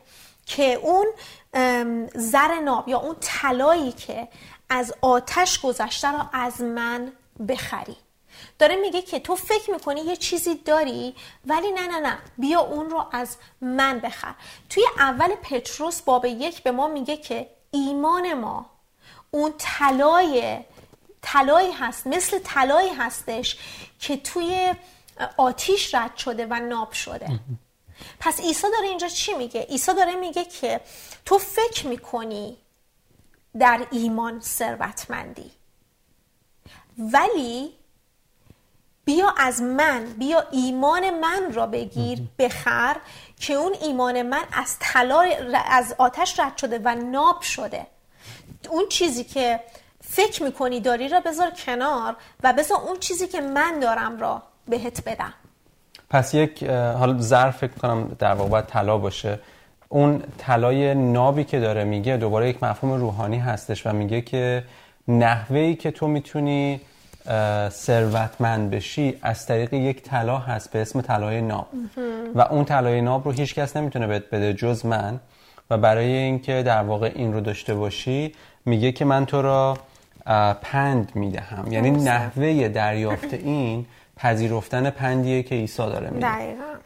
[0.47, 1.07] که اون
[2.15, 4.29] زر ناب یا اون طلایی که
[4.71, 7.13] از آتش گذشته رو از من
[7.49, 7.97] بخری.
[8.59, 11.15] داره میگه که تو فکر می‌کنی یه چیزی داری
[11.47, 12.19] ولی نه نه نه.
[12.39, 14.35] بیا اون رو از من بخر.
[14.71, 18.71] توی اول پتروس باب یک به ما میگه که ایمان ما
[19.31, 20.59] اون طلای
[21.23, 23.59] طلایی هست مثل طلایی هستش
[23.99, 24.75] که توی
[25.37, 27.41] آتیش رد شده و ناب شده.
[28.21, 30.81] پس عیسی داره اینجا چی میگه؟ عیسی داره میگه که
[31.25, 32.57] تو فکر می‌کنی
[33.61, 35.51] در ایمان ثروتمندی.
[36.99, 37.71] ولی
[39.05, 42.97] بیا از من بیا ایمان من را بگیر بخر
[43.41, 45.25] که اون ایمان من از طلا
[45.71, 47.87] از آتش رد شده و ناب شده.
[48.69, 49.61] اون چیزی که
[50.01, 55.09] فکر می‌کنی داری را بذار کنار و بذار اون چیزی که من دارم را بهت
[55.09, 55.35] بدم.
[56.11, 59.41] پس یک حالا ظرف فکر کنم در واقع باید طلا باشه.
[59.89, 64.65] اون طلای نابی که داره میگه دوباره یک مفهوم روحانی هستش و میگه که
[65.09, 66.81] نحوهی که تو می‌تونی
[67.69, 71.67] ثروتمند بشی از طریق یک طلا هست به اسم طلای ناب.
[72.35, 75.21] و اون طلای ناب رو هیچ کس نمی‌تونه بهت بده جز من.
[75.71, 78.33] و برای اینکه در واقع این رو داشته باشی
[78.65, 79.79] میگه که من تو را
[80.63, 81.73] پند می‌دهم.
[81.73, 86.27] یعنی نحوه دریافت این پذیرفتن پندیه که عیسی داره میده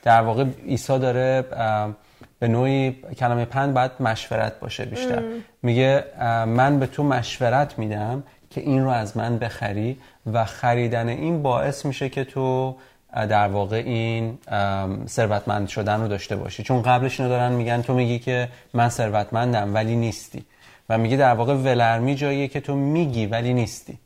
[0.03, 1.45] در واقع عیسی داره
[2.39, 5.23] به نوعی کلمه پند باید مشورت باشه بیشتر.
[5.63, 6.05] میگه
[6.47, 9.99] من به تو مشورت میدم که این رو از من بخری
[10.33, 12.77] و خریدن این باعث میشه که تو
[13.13, 14.39] در واقع این
[15.07, 16.63] ثروتمند شدن رو داشته باشی.
[16.63, 20.45] چون قبلش اینو دارن میگن تو میگی که من ثروتمندم ولی نیستی.
[20.89, 23.99] و میگی در واقع ولرمی جاییه که تو میگی ولی نیستی.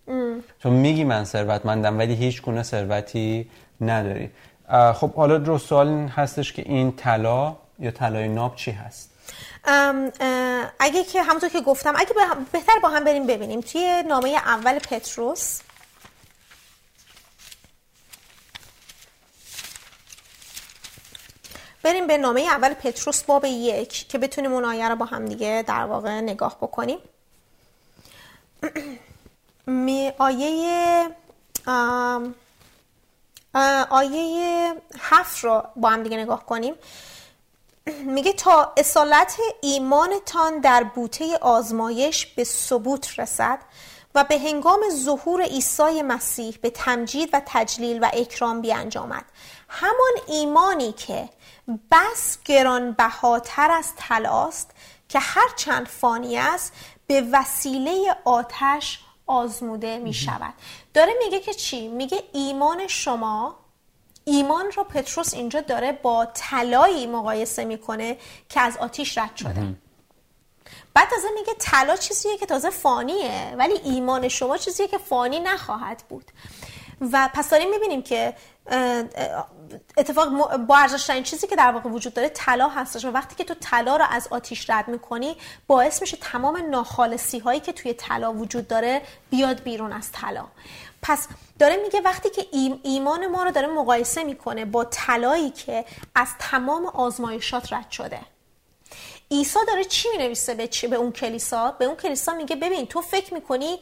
[0.60, 3.48] تو میگی من ثروتمندم ولی هیچ گونه ثروتی
[3.80, 4.30] نداری.
[4.94, 9.10] خب حالا رو سوال هستش که این طلا یا طلای ناب چی هست؟
[10.78, 12.12] اگه که همونطور که گفتم اگه
[12.52, 13.60] بهتر با هم بریم ببینیم.
[13.60, 15.60] توی نامه اول پتروس
[21.82, 25.64] بریم به نامه اول پتروس باب یک که بتونیم اون آیه رو با هم دیگه
[25.66, 26.98] در واقع نگاه بکنیم.
[29.66, 31.08] می آیه
[33.90, 36.74] آیه هفت رو با هم دیگه نگاه کنیم.
[38.04, 43.58] میگه تا اصالت ایمانتان در بوته آزمایش به ثبوت رسد
[44.14, 49.24] و به هنگام ظهور عیسی مسیح به تمجید و تجلیل و اکرام بیانجامد.
[49.68, 51.28] همان ایمانی که
[51.90, 54.70] بس گرانبهاتر از طلاست
[55.08, 56.72] که هر چند فانی است
[57.06, 60.54] به وسیله آتش آزموده می شود
[60.94, 63.65] داره میگه که چی؟ میگه ایمان شما
[64.28, 69.74] ایمان رو پتروس اینجا داره با طلایی مقایسه می‌کنه که از آتیش رد شده.
[70.94, 76.02] بعد تازه میگه طلا چیزیه که تازه فانیه ولی ایمان شما چیزیه که فانی نخواهد
[76.08, 76.24] بود.
[77.12, 78.34] و پس داریم می‌بینیم که
[79.96, 83.54] اتفاق با ارزشترین چیزی که در واقع وجود داره طلا هستش و وقتی که تو
[83.54, 85.36] طلا رو از آتیش رد می‌کنی
[85.66, 90.44] باعث میشه تمام ناخالصی هایی که توی طلا وجود داره بیاد بیرون از طلا.
[91.06, 92.46] پس داره میگه وقتی که
[92.82, 98.20] ایمان ما رو داره مقایسه می‌کنه با طلایی که از تمام آزمایشات رد شده.
[99.30, 103.34] عیسی داره چی می‌نویسه به, به اون کلیسا؟ به اون کلیسا میگه ببین تو فکر
[103.34, 103.78] می‌کنی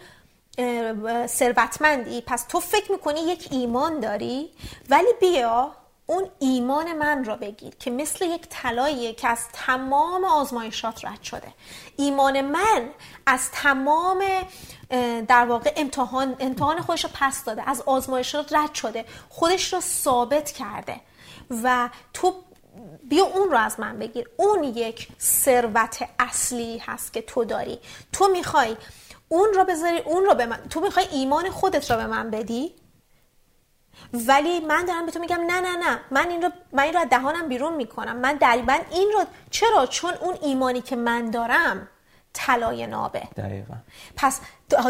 [1.26, 4.50] ثروتمندی پس تو فکر می‌کنی یک ایمان داری
[4.90, 5.76] ولی بیا
[6.06, 11.48] اون ایمان من را بگیر که مثل یک طلاییه که از تمام آزمایشات رد شده.
[11.96, 12.88] ایمان من
[13.26, 14.24] از تمام
[15.28, 20.50] در واقع امتحان امتحان خودش رو پس داده از آزمایشات رد شده خودش رو ثابت
[20.50, 21.00] کرده
[21.64, 22.34] و تو
[23.08, 24.30] بیا اون رو از من بگیر.
[24.36, 27.78] اون یک ثروت اصلی هست که تو داری.
[28.12, 28.76] تو می‌خوای
[29.28, 32.74] اون رو بذاری اون رو به من تو می‌خوای ایمان خودت رو به من بدی؟
[34.12, 36.00] ولی من دارم به تو میگم نه نه نه.
[36.10, 38.16] من این رو من این رو از دهانم بیرون می‌کنم.
[38.16, 41.88] من من این رو چرا؟ چون اون ایمانی که من دارم
[42.32, 43.20] طلای نابه.
[43.20, 43.74] دقیقا.
[44.16, 44.40] پس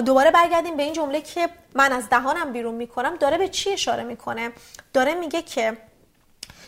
[0.06, 3.16] دوباره برگردیم به این جمله که من از دهانم بیرون می‌کنم.
[3.16, 4.52] داره به چی اشاره می‌کنه؟
[4.92, 5.78] داره میگه که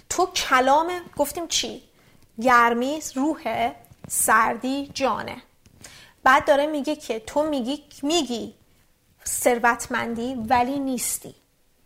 [0.09, 1.83] تو کلام گفتیم چی؟
[2.43, 3.73] گرمی روح
[4.09, 5.37] سردی جانه.
[6.25, 8.55] بعد داره میگه که تو میگی میگی
[9.27, 11.35] ثروتمندی ولی نیستی.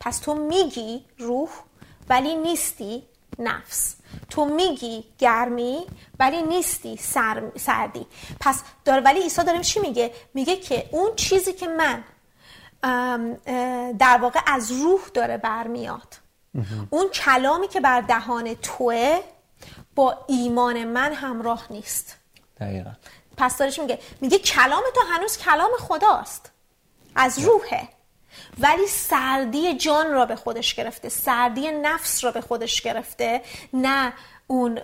[0.00, 1.50] پس تو میگی روح
[2.08, 3.02] ولی نیستی
[3.38, 3.96] نفس.
[4.30, 5.86] تو میگی گرمی
[6.18, 8.06] ولی نیستی سر، سردی.
[8.40, 12.04] پس داره ولی عیسی داره چی میگه؟ میگه که اون چیزی که من
[13.92, 16.14] در واقع از روح داره برمیاد.
[16.90, 19.20] اون کلامی که بر دهان توه
[19.94, 22.16] با ایمان من همراه نیست.
[22.60, 22.92] دقیقا.
[23.36, 26.50] پس دارش میگه؟ میگه کلام تو هنوز کلام خداست.
[27.14, 27.88] از روحه.
[28.58, 34.12] ولی سردی جان را به خودش گرفته سردی نفس را به خودش گرفته نه
[34.46, 34.80] اون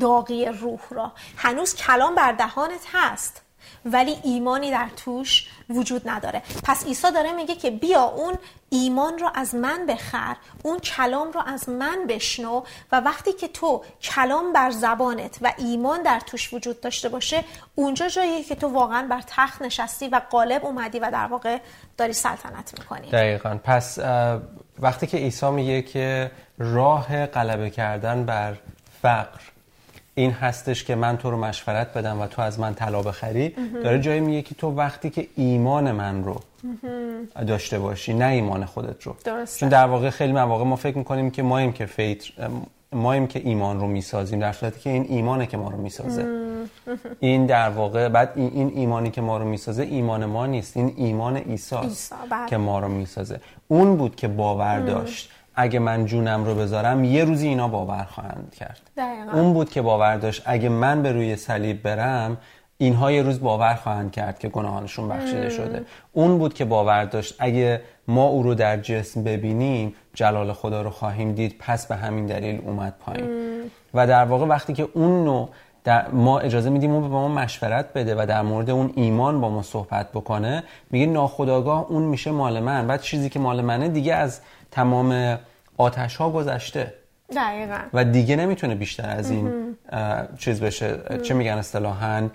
[0.00, 1.12] داغی روح را.
[1.36, 3.42] هنوز کلام بر دهانت هست.
[3.84, 6.42] ولی ایمانی در توش وجود نداره.
[6.64, 8.34] پس عیسی داره میگه که بیا اون
[8.70, 12.62] ایمان رو از من بخر اون کلام رو از من بشنو
[12.92, 18.08] و وقتی که تو کلام بر زبانت و ایمان در توش وجود داشته باشه اونجا
[18.08, 21.58] جاییه که تو واقعا بر تخت نشستی و قالب اومدی و در واقع
[21.96, 23.10] داری سلطنت می‌کنی.
[23.10, 23.58] دقیقا.
[23.64, 23.98] پس
[24.78, 28.54] وقتی که عیسی میگه که راه غلبه کردن بر
[29.02, 29.40] فقر
[30.18, 33.54] این هستش که من تو رو مشورت بدم و تو از من طلا بخری.
[33.84, 36.40] داره جایی میگه که تو وقتی که ایمان من رو
[37.46, 39.16] داشته باشی نه ایمان خودت رو.
[39.24, 39.60] درسته.
[39.60, 42.32] چون در واقع خیلی مواقع ما فکر می‌کنیم که ماییم که فیتر
[42.92, 46.26] ماییم که ایمان رو می‌سازیم در صورتی که این ایمانه که ما رو می‌سازه.
[47.20, 50.76] این در واقع بعد این ایمانی که ما رو می‌سازه ایمان ما نیست.
[50.76, 52.48] این ایمان ایساست بله.
[52.48, 53.40] که ما رو می‌سازه.
[53.68, 55.30] اون بود که باور داشت.
[55.60, 58.80] اگه من جونم رو بذارم یه روزی اینا باور خواهند کرد.
[58.96, 59.32] دقیقا.
[59.32, 62.36] اون بود که باور داشت اگه من به روی صلیب برم
[62.78, 65.84] اینها یه روز باور خواهند کرد که گناهانشون بخشیده شده.
[66.12, 70.90] اون بود که باور داشت اگه ما او رو در جسم ببینیم جلال خدا رو
[70.90, 73.28] خواهیم دید پس به همین دلیل اومد پایین.
[73.94, 75.48] و در واقع وقتی که اون نوع
[75.88, 79.50] در ما اجازه میدیم اون به ما مشورت بده و در مورد اون ایمان با
[79.50, 80.62] ما صحبت بکنه.
[80.90, 82.86] میگه ناخداگاه اون میشه مال من.
[82.86, 85.38] بعد چیزی که مال منه دیگه از تمام
[85.76, 86.94] آتش ها گذشته.
[87.36, 87.78] دقیقا.
[87.92, 89.76] و دیگه نمی‌تونه بیشتر از این
[90.38, 90.98] چیز بشه.
[91.22, 92.28] چه میگن اصطلاحا؟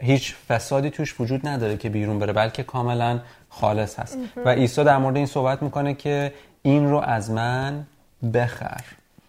[0.00, 4.18] هیچ فسادی توش وجود نداره که بیرون بره بلکه کاملا خالص هست.
[4.44, 6.32] و عیسی در مورد این صحبت می‌کنه که
[6.62, 7.86] این رو از من
[8.34, 8.80] بخر.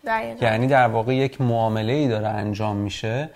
[0.06, 0.46] دقیقا.
[0.46, 3.30] یعنی در واقع یک معامله ای داره انجام میشه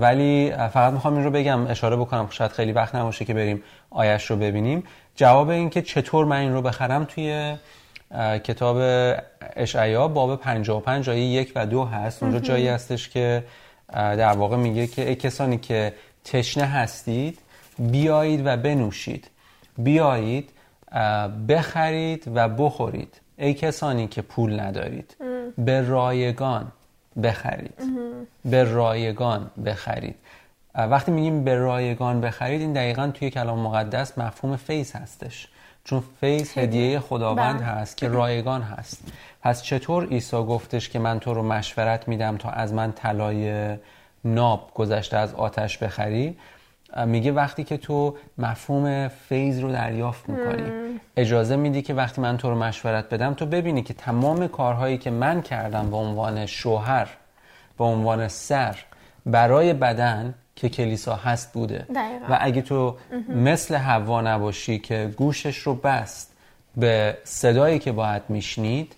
[0.00, 4.24] ولی فقط می‌خوام این رو بگم اشاره بکنم شاید خیلی وقت نباشه که بریم آیش
[4.24, 4.84] رو ببینیم.
[5.16, 7.54] جواب این که چطور من این رو بخرم توی
[8.44, 8.76] کتاب
[9.56, 12.22] اشعیا باب 55 آیه یک و دو هست.
[12.22, 13.44] اونجا جایی هستش که
[13.92, 17.38] در واقع میگه که ای کسانی که تشنه هستید
[17.78, 19.30] بیایید و بنوشید.
[19.78, 20.50] بیایید
[21.48, 23.20] بخرید و بخورید.
[23.36, 25.16] ای کسانی که پول ندارید.
[25.58, 26.72] به رایگان.
[27.22, 27.74] بخرید.
[28.44, 30.14] به رایگان بخرید.
[30.74, 35.48] وقتی میگیم به رایگان بخرید این دقیقا توی کلام مقدس مفهوم فیض هستش.
[35.84, 37.66] چون فیض هدیه خداوند بله.
[37.66, 39.02] هست که رایگان هست.
[39.42, 43.76] پس چطور عیسی گفتش که من تو رو مشورت میدم تا از من طلای
[44.24, 46.36] ناب گذشته از آتش بخری؟
[47.06, 50.72] میگه وقتی که تو مفهوم فیض رو دریافت می‌کنی.
[51.16, 55.10] اجازه میدی که وقتی من تو رو مشورت بدم تو ببینی که تمام کارهایی که
[55.10, 57.08] من کردم به عنوان شوهر
[57.78, 58.76] به عنوان سر
[59.26, 61.86] برای بدن که کلیسا هست بوده.
[61.94, 62.26] دقیقاً.
[62.30, 62.96] و اگه تو
[63.28, 66.32] مثل حوا نباشی که گوشش رو بست
[66.76, 68.94] به صدایی که باید میشنید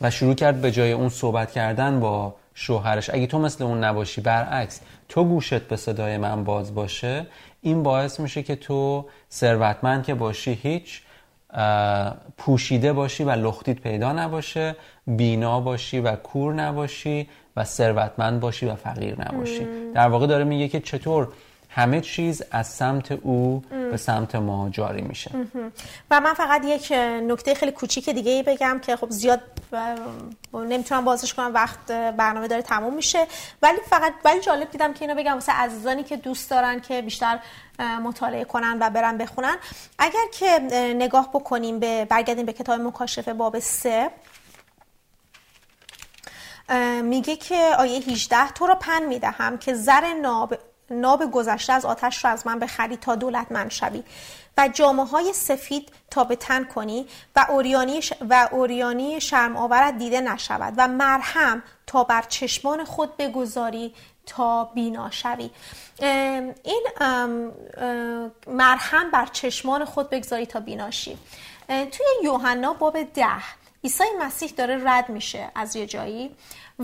[0.00, 4.20] و شروع کرد به جای اون صحبت کردن با شوهرش اگه تو مثل اون نباشی
[4.20, 7.26] برعکس تو گوشت به صدای من باز باشه
[7.62, 11.02] این باعث میشه که تو ثروتمند که باشی هیچ
[12.38, 18.74] پوشیده باشی و لختیت پیدا نباشه بینا باشی و کور نباشی و ثروتمند باشی و
[18.74, 19.66] فقیر نباشی.
[19.94, 21.28] در واقع داره میگه که چطور
[21.70, 25.30] همه چیز از سمت او به سمت ما جاری میشه.
[26.10, 26.92] و من فقط یک
[27.28, 29.40] نکته خیلی کوچیک دیگه ای بگم که خب زیاد
[30.54, 33.26] نمی‌تونم بازش کنم وقت برنامه داره تموم میشه.
[33.62, 37.38] ولی فقط ولی جالب دیدم که اینو بگم واسه عزیزانی که دوست دارن که بیشتر
[38.02, 39.56] مطالعه کنن و برن بخونن.
[39.98, 44.10] اگر که اه، نگاه بکنیم به برگردیم به کتاب مکاشفه باب سه.
[47.02, 50.54] میگه که آیه 18 تو را پن می‌دهم که زر ناب
[50.90, 54.02] ناب گذشته از آتش را از من بخری تا دولت من شوی.
[54.58, 58.12] و جامعه های سفید تا به تن کنی و اوریانی ش...
[58.30, 63.94] و اوریانی شرم آورت دیده نشود و مرهم تا بر چشمان خود بگذاری
[64.26, 65.50] تا بینا شوی.
[66.62, 66.86] این
[68.46, 71.18] مرهم بر چشمان خود بگذاری تا بینا شی.
[71.68, 73.42] اه، توی یوحنا باب ده
[73.84, 76.36] عیسی مسیح داره رد میشه از یه جایی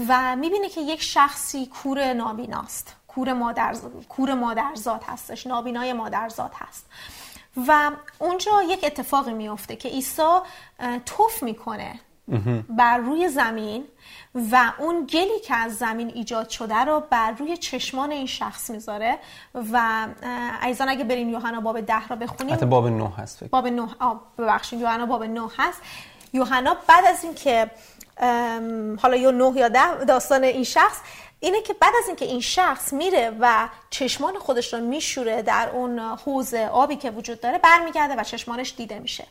[0.09, 2.97] و می‌بینه که یک شخصی کور نابیناست.
[3.17, 3.75] کور مادر
[4.09, 6.87] کور مادرزاد هستش نابینای مادرزاد هست.
[7.69, 10.39] و اونجا یک اتفاقی میفته که عیسی
[11.07, 12.01] توف می‌کنه
[12.69, 13.85] بر روی زمین
[14.53, 19.19] و اون گلی که از زمین ایجاد شده رو بر روی چشمان این شخص می‌ذاره
[19.55, 19.77] و
[20.23, 20.31] اه،
[20.63, 23.89] عزیزان اگه برین یوحنا باب ده رو بخونیم حتی باب نه هست فکر باب نه
[24.39, 25.83] ببخشید یوحنا باب نه هست.
[26.33, 27.71] یوحنا بعد از اینکه
[29.03, 31.01] حالا یا نه یا ده داستان این شخص
[31.47, 35.99] اینه که بعد از اینکه این شخص میره و چشمان خودش رو میشوره در اون
[35.99, 39.27] حوض آبی که وجود داره برمیگرده و چشمانش دیده میشه.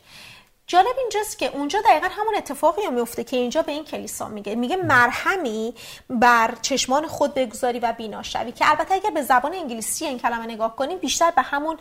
[0.68, 4.54] جالب اینجاست که اونجا دقیقا همون اتفاقی رو میفته که اینجا به این کلیسا میگه.
[4.54, 5.74] میگه مرهمی
[6.10, 10.46] بر چشمان خود بگذاری و بینا شوی که البته اگر به زبان انگلیسی این کلمه
[10.46, 11.78] نگاه کنیم بیشتر به همون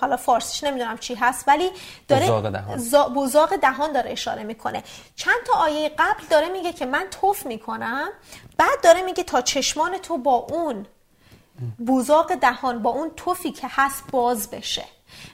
[0.00, 1.70] حالا فارسیش نمی‌دونم چی هست ولی
[2.08, 2.78] داره بزاق دهان.
[3.14, 4.82] بزاق دهان داره اشاره می‌کنه.
[5.16, 8.08] چند تا آیه قبل داره میگه که من توف می‌کنم
[8.60, 10.86] بعد داره میگه تا چشمان تو با اون
[11.78, 14.84] بوزاق دهان با اون توفی که هست باز بشه.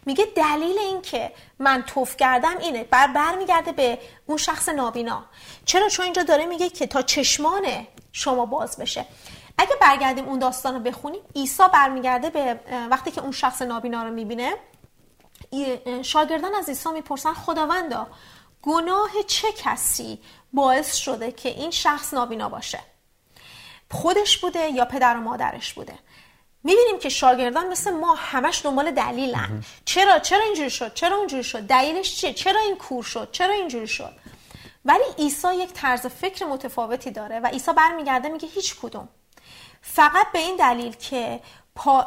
[0.07, 2.85] میگه دلیل این که من توف کردم اینه.
[2.85, 5.25] بر برمیگرده به اون شخص نابینا.
[5.65, 9.07] چرا؟ چون اینجا داره میگه که تا چشمان شما باز بشه.
[9.59, 14.11] اگه برگردیم اون داستان رو بخونیم عیسی برمیگرده به وقتی که اون شخص نابینا رو
[14.11, 14.57] می‌بینه
[16.03, 18.07] شاگردان از عیسی می‌پرسن خداوندا
[18.63, 20.19] گناه چه کسی
[20.53, 22.81] باعث شده که این شخص نابینا باشه؟
[23.91, 25.95] خودش بوده یا پدر و مادرش بوده.
[26.65, 29.65] می‌بینیم که شاگردان مثل ما همش دنبال دلیلن.
[29.85, 33.89] چرا؟ چرا اینجوری شد؟ چرا اونجوری شد؟ دلیلش چیه؟ چرا این کور شد؟ چرا اینجوری
[33.89, 34.13] شد؟
[34.85, 39.09] ولی عیسی یک طرز فکر متفاوتی داره و عیسی برمیگرده میگه هیچ کدوم.
[39.83, 41.41] فقط به این دلیل که
[41.75, 42.07] پا،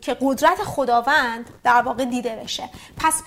[0.00, 2.70] که قدرت خداوند در واقع دیده بشه.
[2.96, 3.22] پس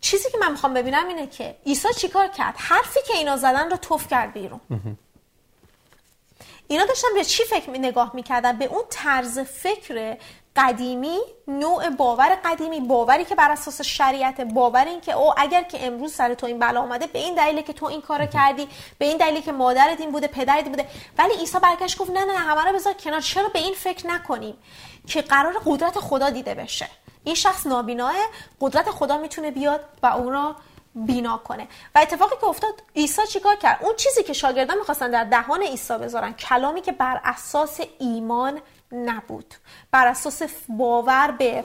[0.00, 3.76] چیزی که من می‌خوام ببینم اینه که عیسی چیکار کرد؟ حرفی که اینا زدن رو
[3.76, 4.60] توف کرد بیرون.
[6.68, 10.16] اینا داشتن به چی فکر نگاه می‌کردن؟ به اون طرز فکر
[10.56, 15.86] قدیمی نوع باور قدیمی باوری که بر اساس شریعت باور این که او اگر که
[15.86, 19.04] امروز سر تو این بلا آمده به این دلیل که تو این کارو کردی به
[19.06, 20.86] این دلیل که مادرت این بوده پدرت این بوده.
[21.18, 23.20] ولی عیسی برگشت گفت نه نه همه رو بذار کنار.
[23.20, 24.56] چرا به این فکر نکنیم
[25.06, 26.88] که قرار قدرت خدا دیده بشه؟
[27.24, 28.14] این شخص نابیناه
[28.60, 30.56] قدرت خدا می‌تونه بیاد و اون را
[31.06, 31.68] بینا کنه.
[31.94, 35.98] و اتفاقی که افتاد عیسی چیکار کرد؟ اون چیزی که شاگردان می‌خواستن در دهان عیسی
[35.98, 38.60] بذارن کلامی که بر اساس ایمان
[38.92, 39.54] نبود.
[39.90, 41.64] بر اساس باور به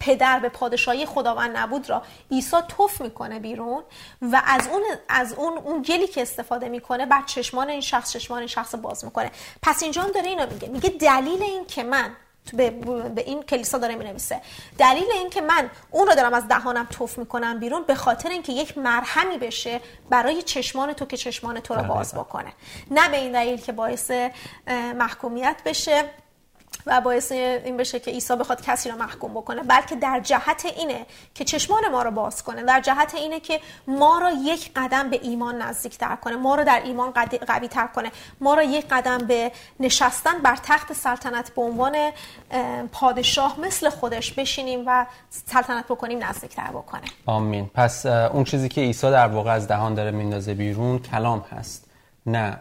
[0.00, 3.82] پدر به پادشاهی خداوند نبود را عیسی توف می‌کنه بیرون
[4.22, 8.38] و از اون از اون اون گلی که استفاده می‌کنه بعد چشمان این شخص چشمان
[8.38, 9.30] این شخص باز می‌کنه.
[9.62, 10.68] پس اینجا هم داره اینو میگه.
[10.68, 12.16] میگه دلیل این که من
[12.52, 12.70] به,
[13.14, 14.40] به این کلیسا داره می نویسه
[14.78, 18.52] دلیل این که من اون رو دارم از دهانم توف می‌کنم بیرون به خاطر اینکه
[18.52, 19.80] یک مرهمی بشه
[20.10, 22.52] برای چشمان تو که چشمان تو رو باز بکنه.
[22.90, 24.10] نه به این دلیل که باعث
[24.94, 26.04] محکومیت بشه.
[26.86, 31.06] و باعث این بشه که عیسی بخواد کسی رو محکوم بکنه بلکه در جهت اینه
[31.34, 35.20] که چشمان ما رو باز کنه در جهت اینه که ما رو یک قدم به
[35.22, 37.10] ایمان نزدیک تر کنه ما رو در ایمان
[37.46, 41.96] قوی تر کنه ما رو یک قدم به نشستن بر تخت سلطنت به عنوان
[42.92, 47.02] پادشاه مثل خودش بشینیم و سلطنت بکنیم نزدیک تر بکنه.
[47.26, 47.70] آمین.
[47.74, 51.90] پس اون چیزی که عیسی در واقع از دهان داره میندازه بیرون کلام هست.
[52.26, 52.60] نه.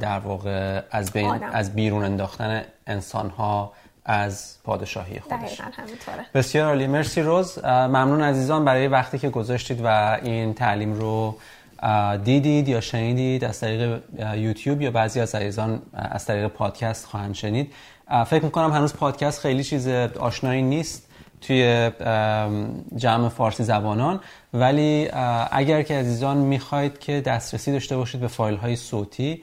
[0.00, 3.72] در واقع از, بین از بیرون انداختن انسان ها
[4.04, 5.60] از پادشاهی خودش.
[6.34, 6.86] بسیار عالی.
[6.86, 7.64] مرسی روز.
[7.64, 11.36] ممنون عزیزان برای وقتی که گذاشتید و این تعلیم رو
[12.24, 14.02] دیدید یا شنیدید از طریق
[14.34, 17.72] یوتیوب یا بعضی از عزیزان از طریق پادکست خواهند شنید.
[18.26, 21.08] فکر می‌کنم هنوز پادکست خیلی چیز آشنایی نیست
[21.40, 21.90] توی
[22.96, 24.20] جمع فارسی زبانان.
[24.54, 25.08] ولی
[25.50, 29.42] اگر که عزیزان می‌خواید که دسترسی داشته باشید به فایل های صوتی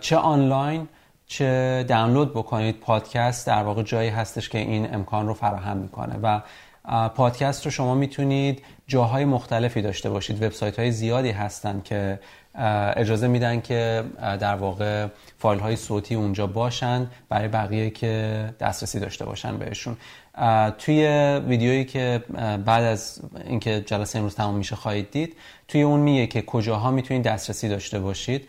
[0.00, 0.88] چه آنلاین
[1.26, 2.80] چه دانلود بکنید.
[2.80, 6.40] پادکست در واقع جایی هستش که این امکان رو فراهم می‌کنه و
[7.08, 10.42] پادکست رو شما می‌تونید جاهای مختلفی داشته باشید.
[10.42, 12.20] وبسایت های زیادی هستن که
[12.96, 15.06] اجازه میدن که در واقع
[15.38, 19.96] فایل های صوتی اونجا باشن برای بقیه که دسترسی داشته باشن بهشون.
[20.78, 21.06] توی
[21.48, 22.24] ویدیویی که
[22.64, 25.36] بعد از اینکه جلسه امروز تمام میشه خواهید دید
[25.68, 28.48] توی اون میگه که کجاها می‌تونید دسترسی داشته باشید.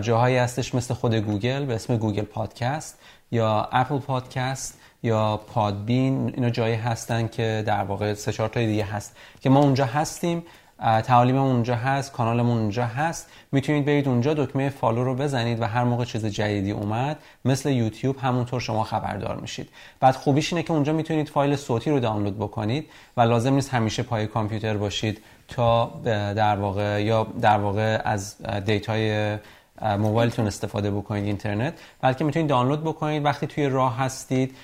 [0.00, 2.98] جاهایی هستش مثل خود گوگل به اسم گوگل پادکست
[3.30, 8.84] یا اپل پادکست یا پادبین اینا جایی هستن که در واقع سه چهار تای دیگه
[8.84, 10.42] هست که ما اونجا هستیم.
[10.78, 13.28] تعالیممون اونجا هست کانالمون اونجا هست.
[13.52, 18.16] می‌تونید برید اونجا دکمه follow رو بزنید و هر موقع چیز جدیدی اومد مثل یوتیوب
[18.18, 19.68] همونطور شما خبردار میشید.
[20.00, 24.02] بعد خوبیش اینه که اونجا می‌تونید فایل صوتی رو دانلود بکنید و لازم نیست همیشه
[24.02, 26.00] پای کامپیوتر باشید تا
[26.34, 29.36] در واقع یا در واقع از دیتای
[29.82, 31.74] موبایلتون استفاده بکنید اینترنت.
[32.00, 33.24] بلکه می‌تونید دانلود بکنید.
[33.24, 34.56] وقتی توی راه هستید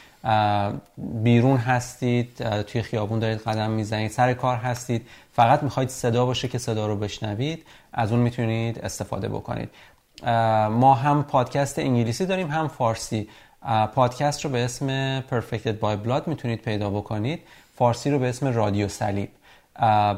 [0.97, 6.59] بیرون هستید توی خیابون دارید قدم می‌زنید سر کار هستید فقط می‌خواید صدا باشه که
[6.59, 9.69] صدا رو بشنوید از اون می‌تونید استفاده بکنید.
[10.71, 13.29] ما هم پادکست انگلیسی داریم هم فارسی.
[13.95, 17.41] پادکست رو به اسم Perfected by Blood می‌تونید پیدا بکنید.
[17.79, 19.29] فارسی رو به اسم رادیو صلیب.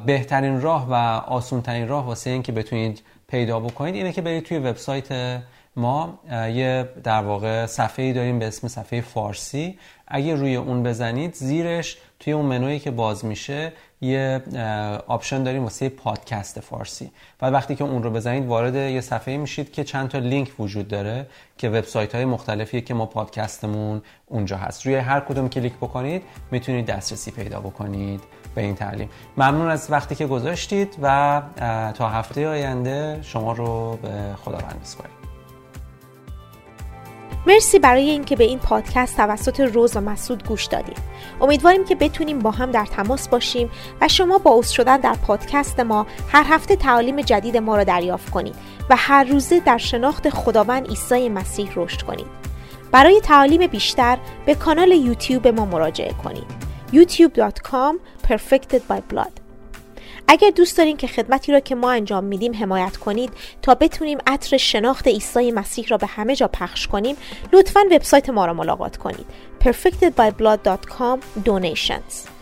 [0.07, 0.95] بهترین راه و
[1.27, 3.03] آسونترین راه واسه اینکه بتونید
[3.35, 5.41] پیدا بکنید اینه که برید توی وبسایت
[5.77, 9.79] ما یه در واقع صفحه ای داریم به اسم صفحه فارسی.
[10.07, 14.43] اگه روی اون بزنید زیرش توی اون منویی که باز میشه یه
[15.07, 17.11] option داریم واسه پادکست فارسی.
[17.43, 20.89] و وقتی که اون رو بزنید وارد یه صفحه میشید که چند تا لینک وجود
[20.89, 21.27] داره
[21.59, 24.87] که وبسایت های مختلفیه که ما پادکستمون اونجا هست.
[24.87, 28.21] روی هر کدوم کلیک بکنید می‌تونید دسترسی پیدا بکنید
[28.55, 29.09] به این تعلیم.
[29.37, 31.43] ممنون از وقتی که گذاشتید و
[31.95, 35.24] تا هفته آینده شما رو به خداوند میسپاریم.
[37.47, 40.99] مرسی برای اینکه به این پادکست توسط روز و مسعود گوش دادید.
[41.41, 43.71] امیدواریم که بتونیم با هم در تماس باشیم
[44.01, 48.31] و شما با اوست شدن در پادکست ما هر هفته تعالیم جدید ما را دریافت
[48.31, 48.55] کنید
[48.91, 52.27] و هر روزه در شناخت خداوند عیسی مسیح رشد کنید.
[52.93, 56.65] برای تعالیم بیشتر به کانال یوتیوب ما مراجعه کنید.
[56.93, 59.44] youtube.com perfected by blood
[60.29, 64.57] اگر دوست دارین که خدمتی را که ما انجام میدیم حمایت کنید تا بتونیم عطر
[64.57, 67.17] شناخت عیسی مسیح را به همه جا پخش کنیم
[67.53, 69.27] لطفا وبسایت ما را ملاقات کنید.
[69.65, 72.34] perfectedbyblood.com donations.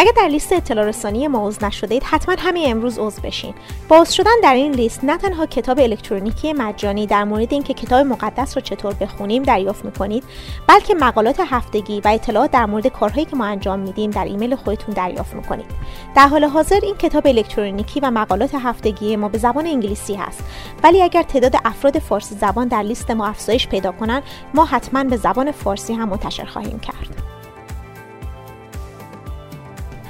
[0.00, 3.54] اگر در لیست اطلاع رسانی ما عضو نشدید حتما همین امروز عضو بشین.
[3.88, 8.56] با شدن در این لیست نه تنها کتاب الکترونیکی مجانی در مورد اینکه کتاب مقدس
[8.56, 10.24] رو چطور بخونیم دریافت می‌کنید
[10.66, 14.94] بلکه مقالات هفتگی و اطلاعات در مورد کارهایی که ما انجام میدیم در ایمیل خودتون
[14.94, 15.70] دریافت می‌کنید.
[16.16, 20.44] در حال حاضر این کتاب الکترونیکی و مقالات هفتگی ما به زبان انگلیسی هست.
[20.82, 24.22] ولی اگر تعداد افراد فارسی زبان در لیست ما افزایش پیدا کنند
[24.54, 27.37] ما حتما به زبان فارسی هم منتشر خواهیم کرد.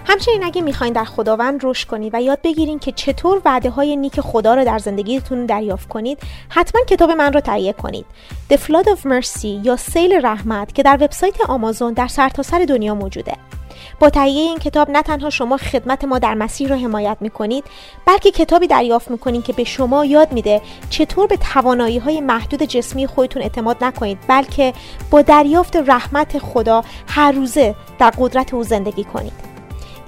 [0.09, 4.20] همچنین اگه می‌خواین در خداوند رشد کنید و یاد بگیرین که چطور وعده های نیک
[4.20, 8.06] خدا رو در زندگیتون دریافت کنید حتما کتاب من رو تهیه کنید.
[8.50, 12.94] The Flood of Mercy یا سیل رحمت که در وبسایت آمازون در سرتاسر سر دنیا
[12.94, 13.32] موجوده.
[14.00, 17.64] با تهیه این کتاب نه تنها شما خدمت ما در مسیر رو حمایت می‌کنید
[18.06, 23.06] بلکه کتابی دریافت می‌کنید که به شما یاد میده چطور به توانایی های محدود جسمی
[23.06, 24.72] خودتون اعتماد نکنید بلکه
[25.11, 29.57] با دریافت رحمت خدا هر روزه در قدرت او زندگی کنید.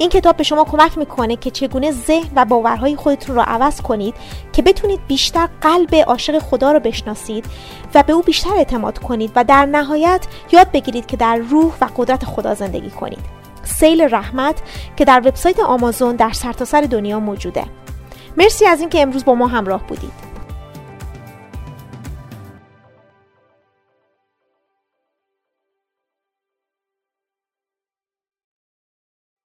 [0.00, 4.14] این کتاب به شما کمک می‌کنه که چگونه ذهن و باورهای خودتون رو عوض کنید
[4.52, 7.46] که بتونید بیشتر قلب عاشق خدا رو بشناسید
[7.94, 11.88] و به او بیشتر اعتماد کنید و در نهایت یاد بگیرید که در روح و
[11.96, 13.24] قدرت خدا زندگی کنید.
[13.62, 14.62] سیل رحمت
[14.96, 17.64] که در وبسایت آمازون در سرتاسر سر دنیا موجوده.
[18.36, 20.29] مرسی از اینکه امروز با ما همراه بودید.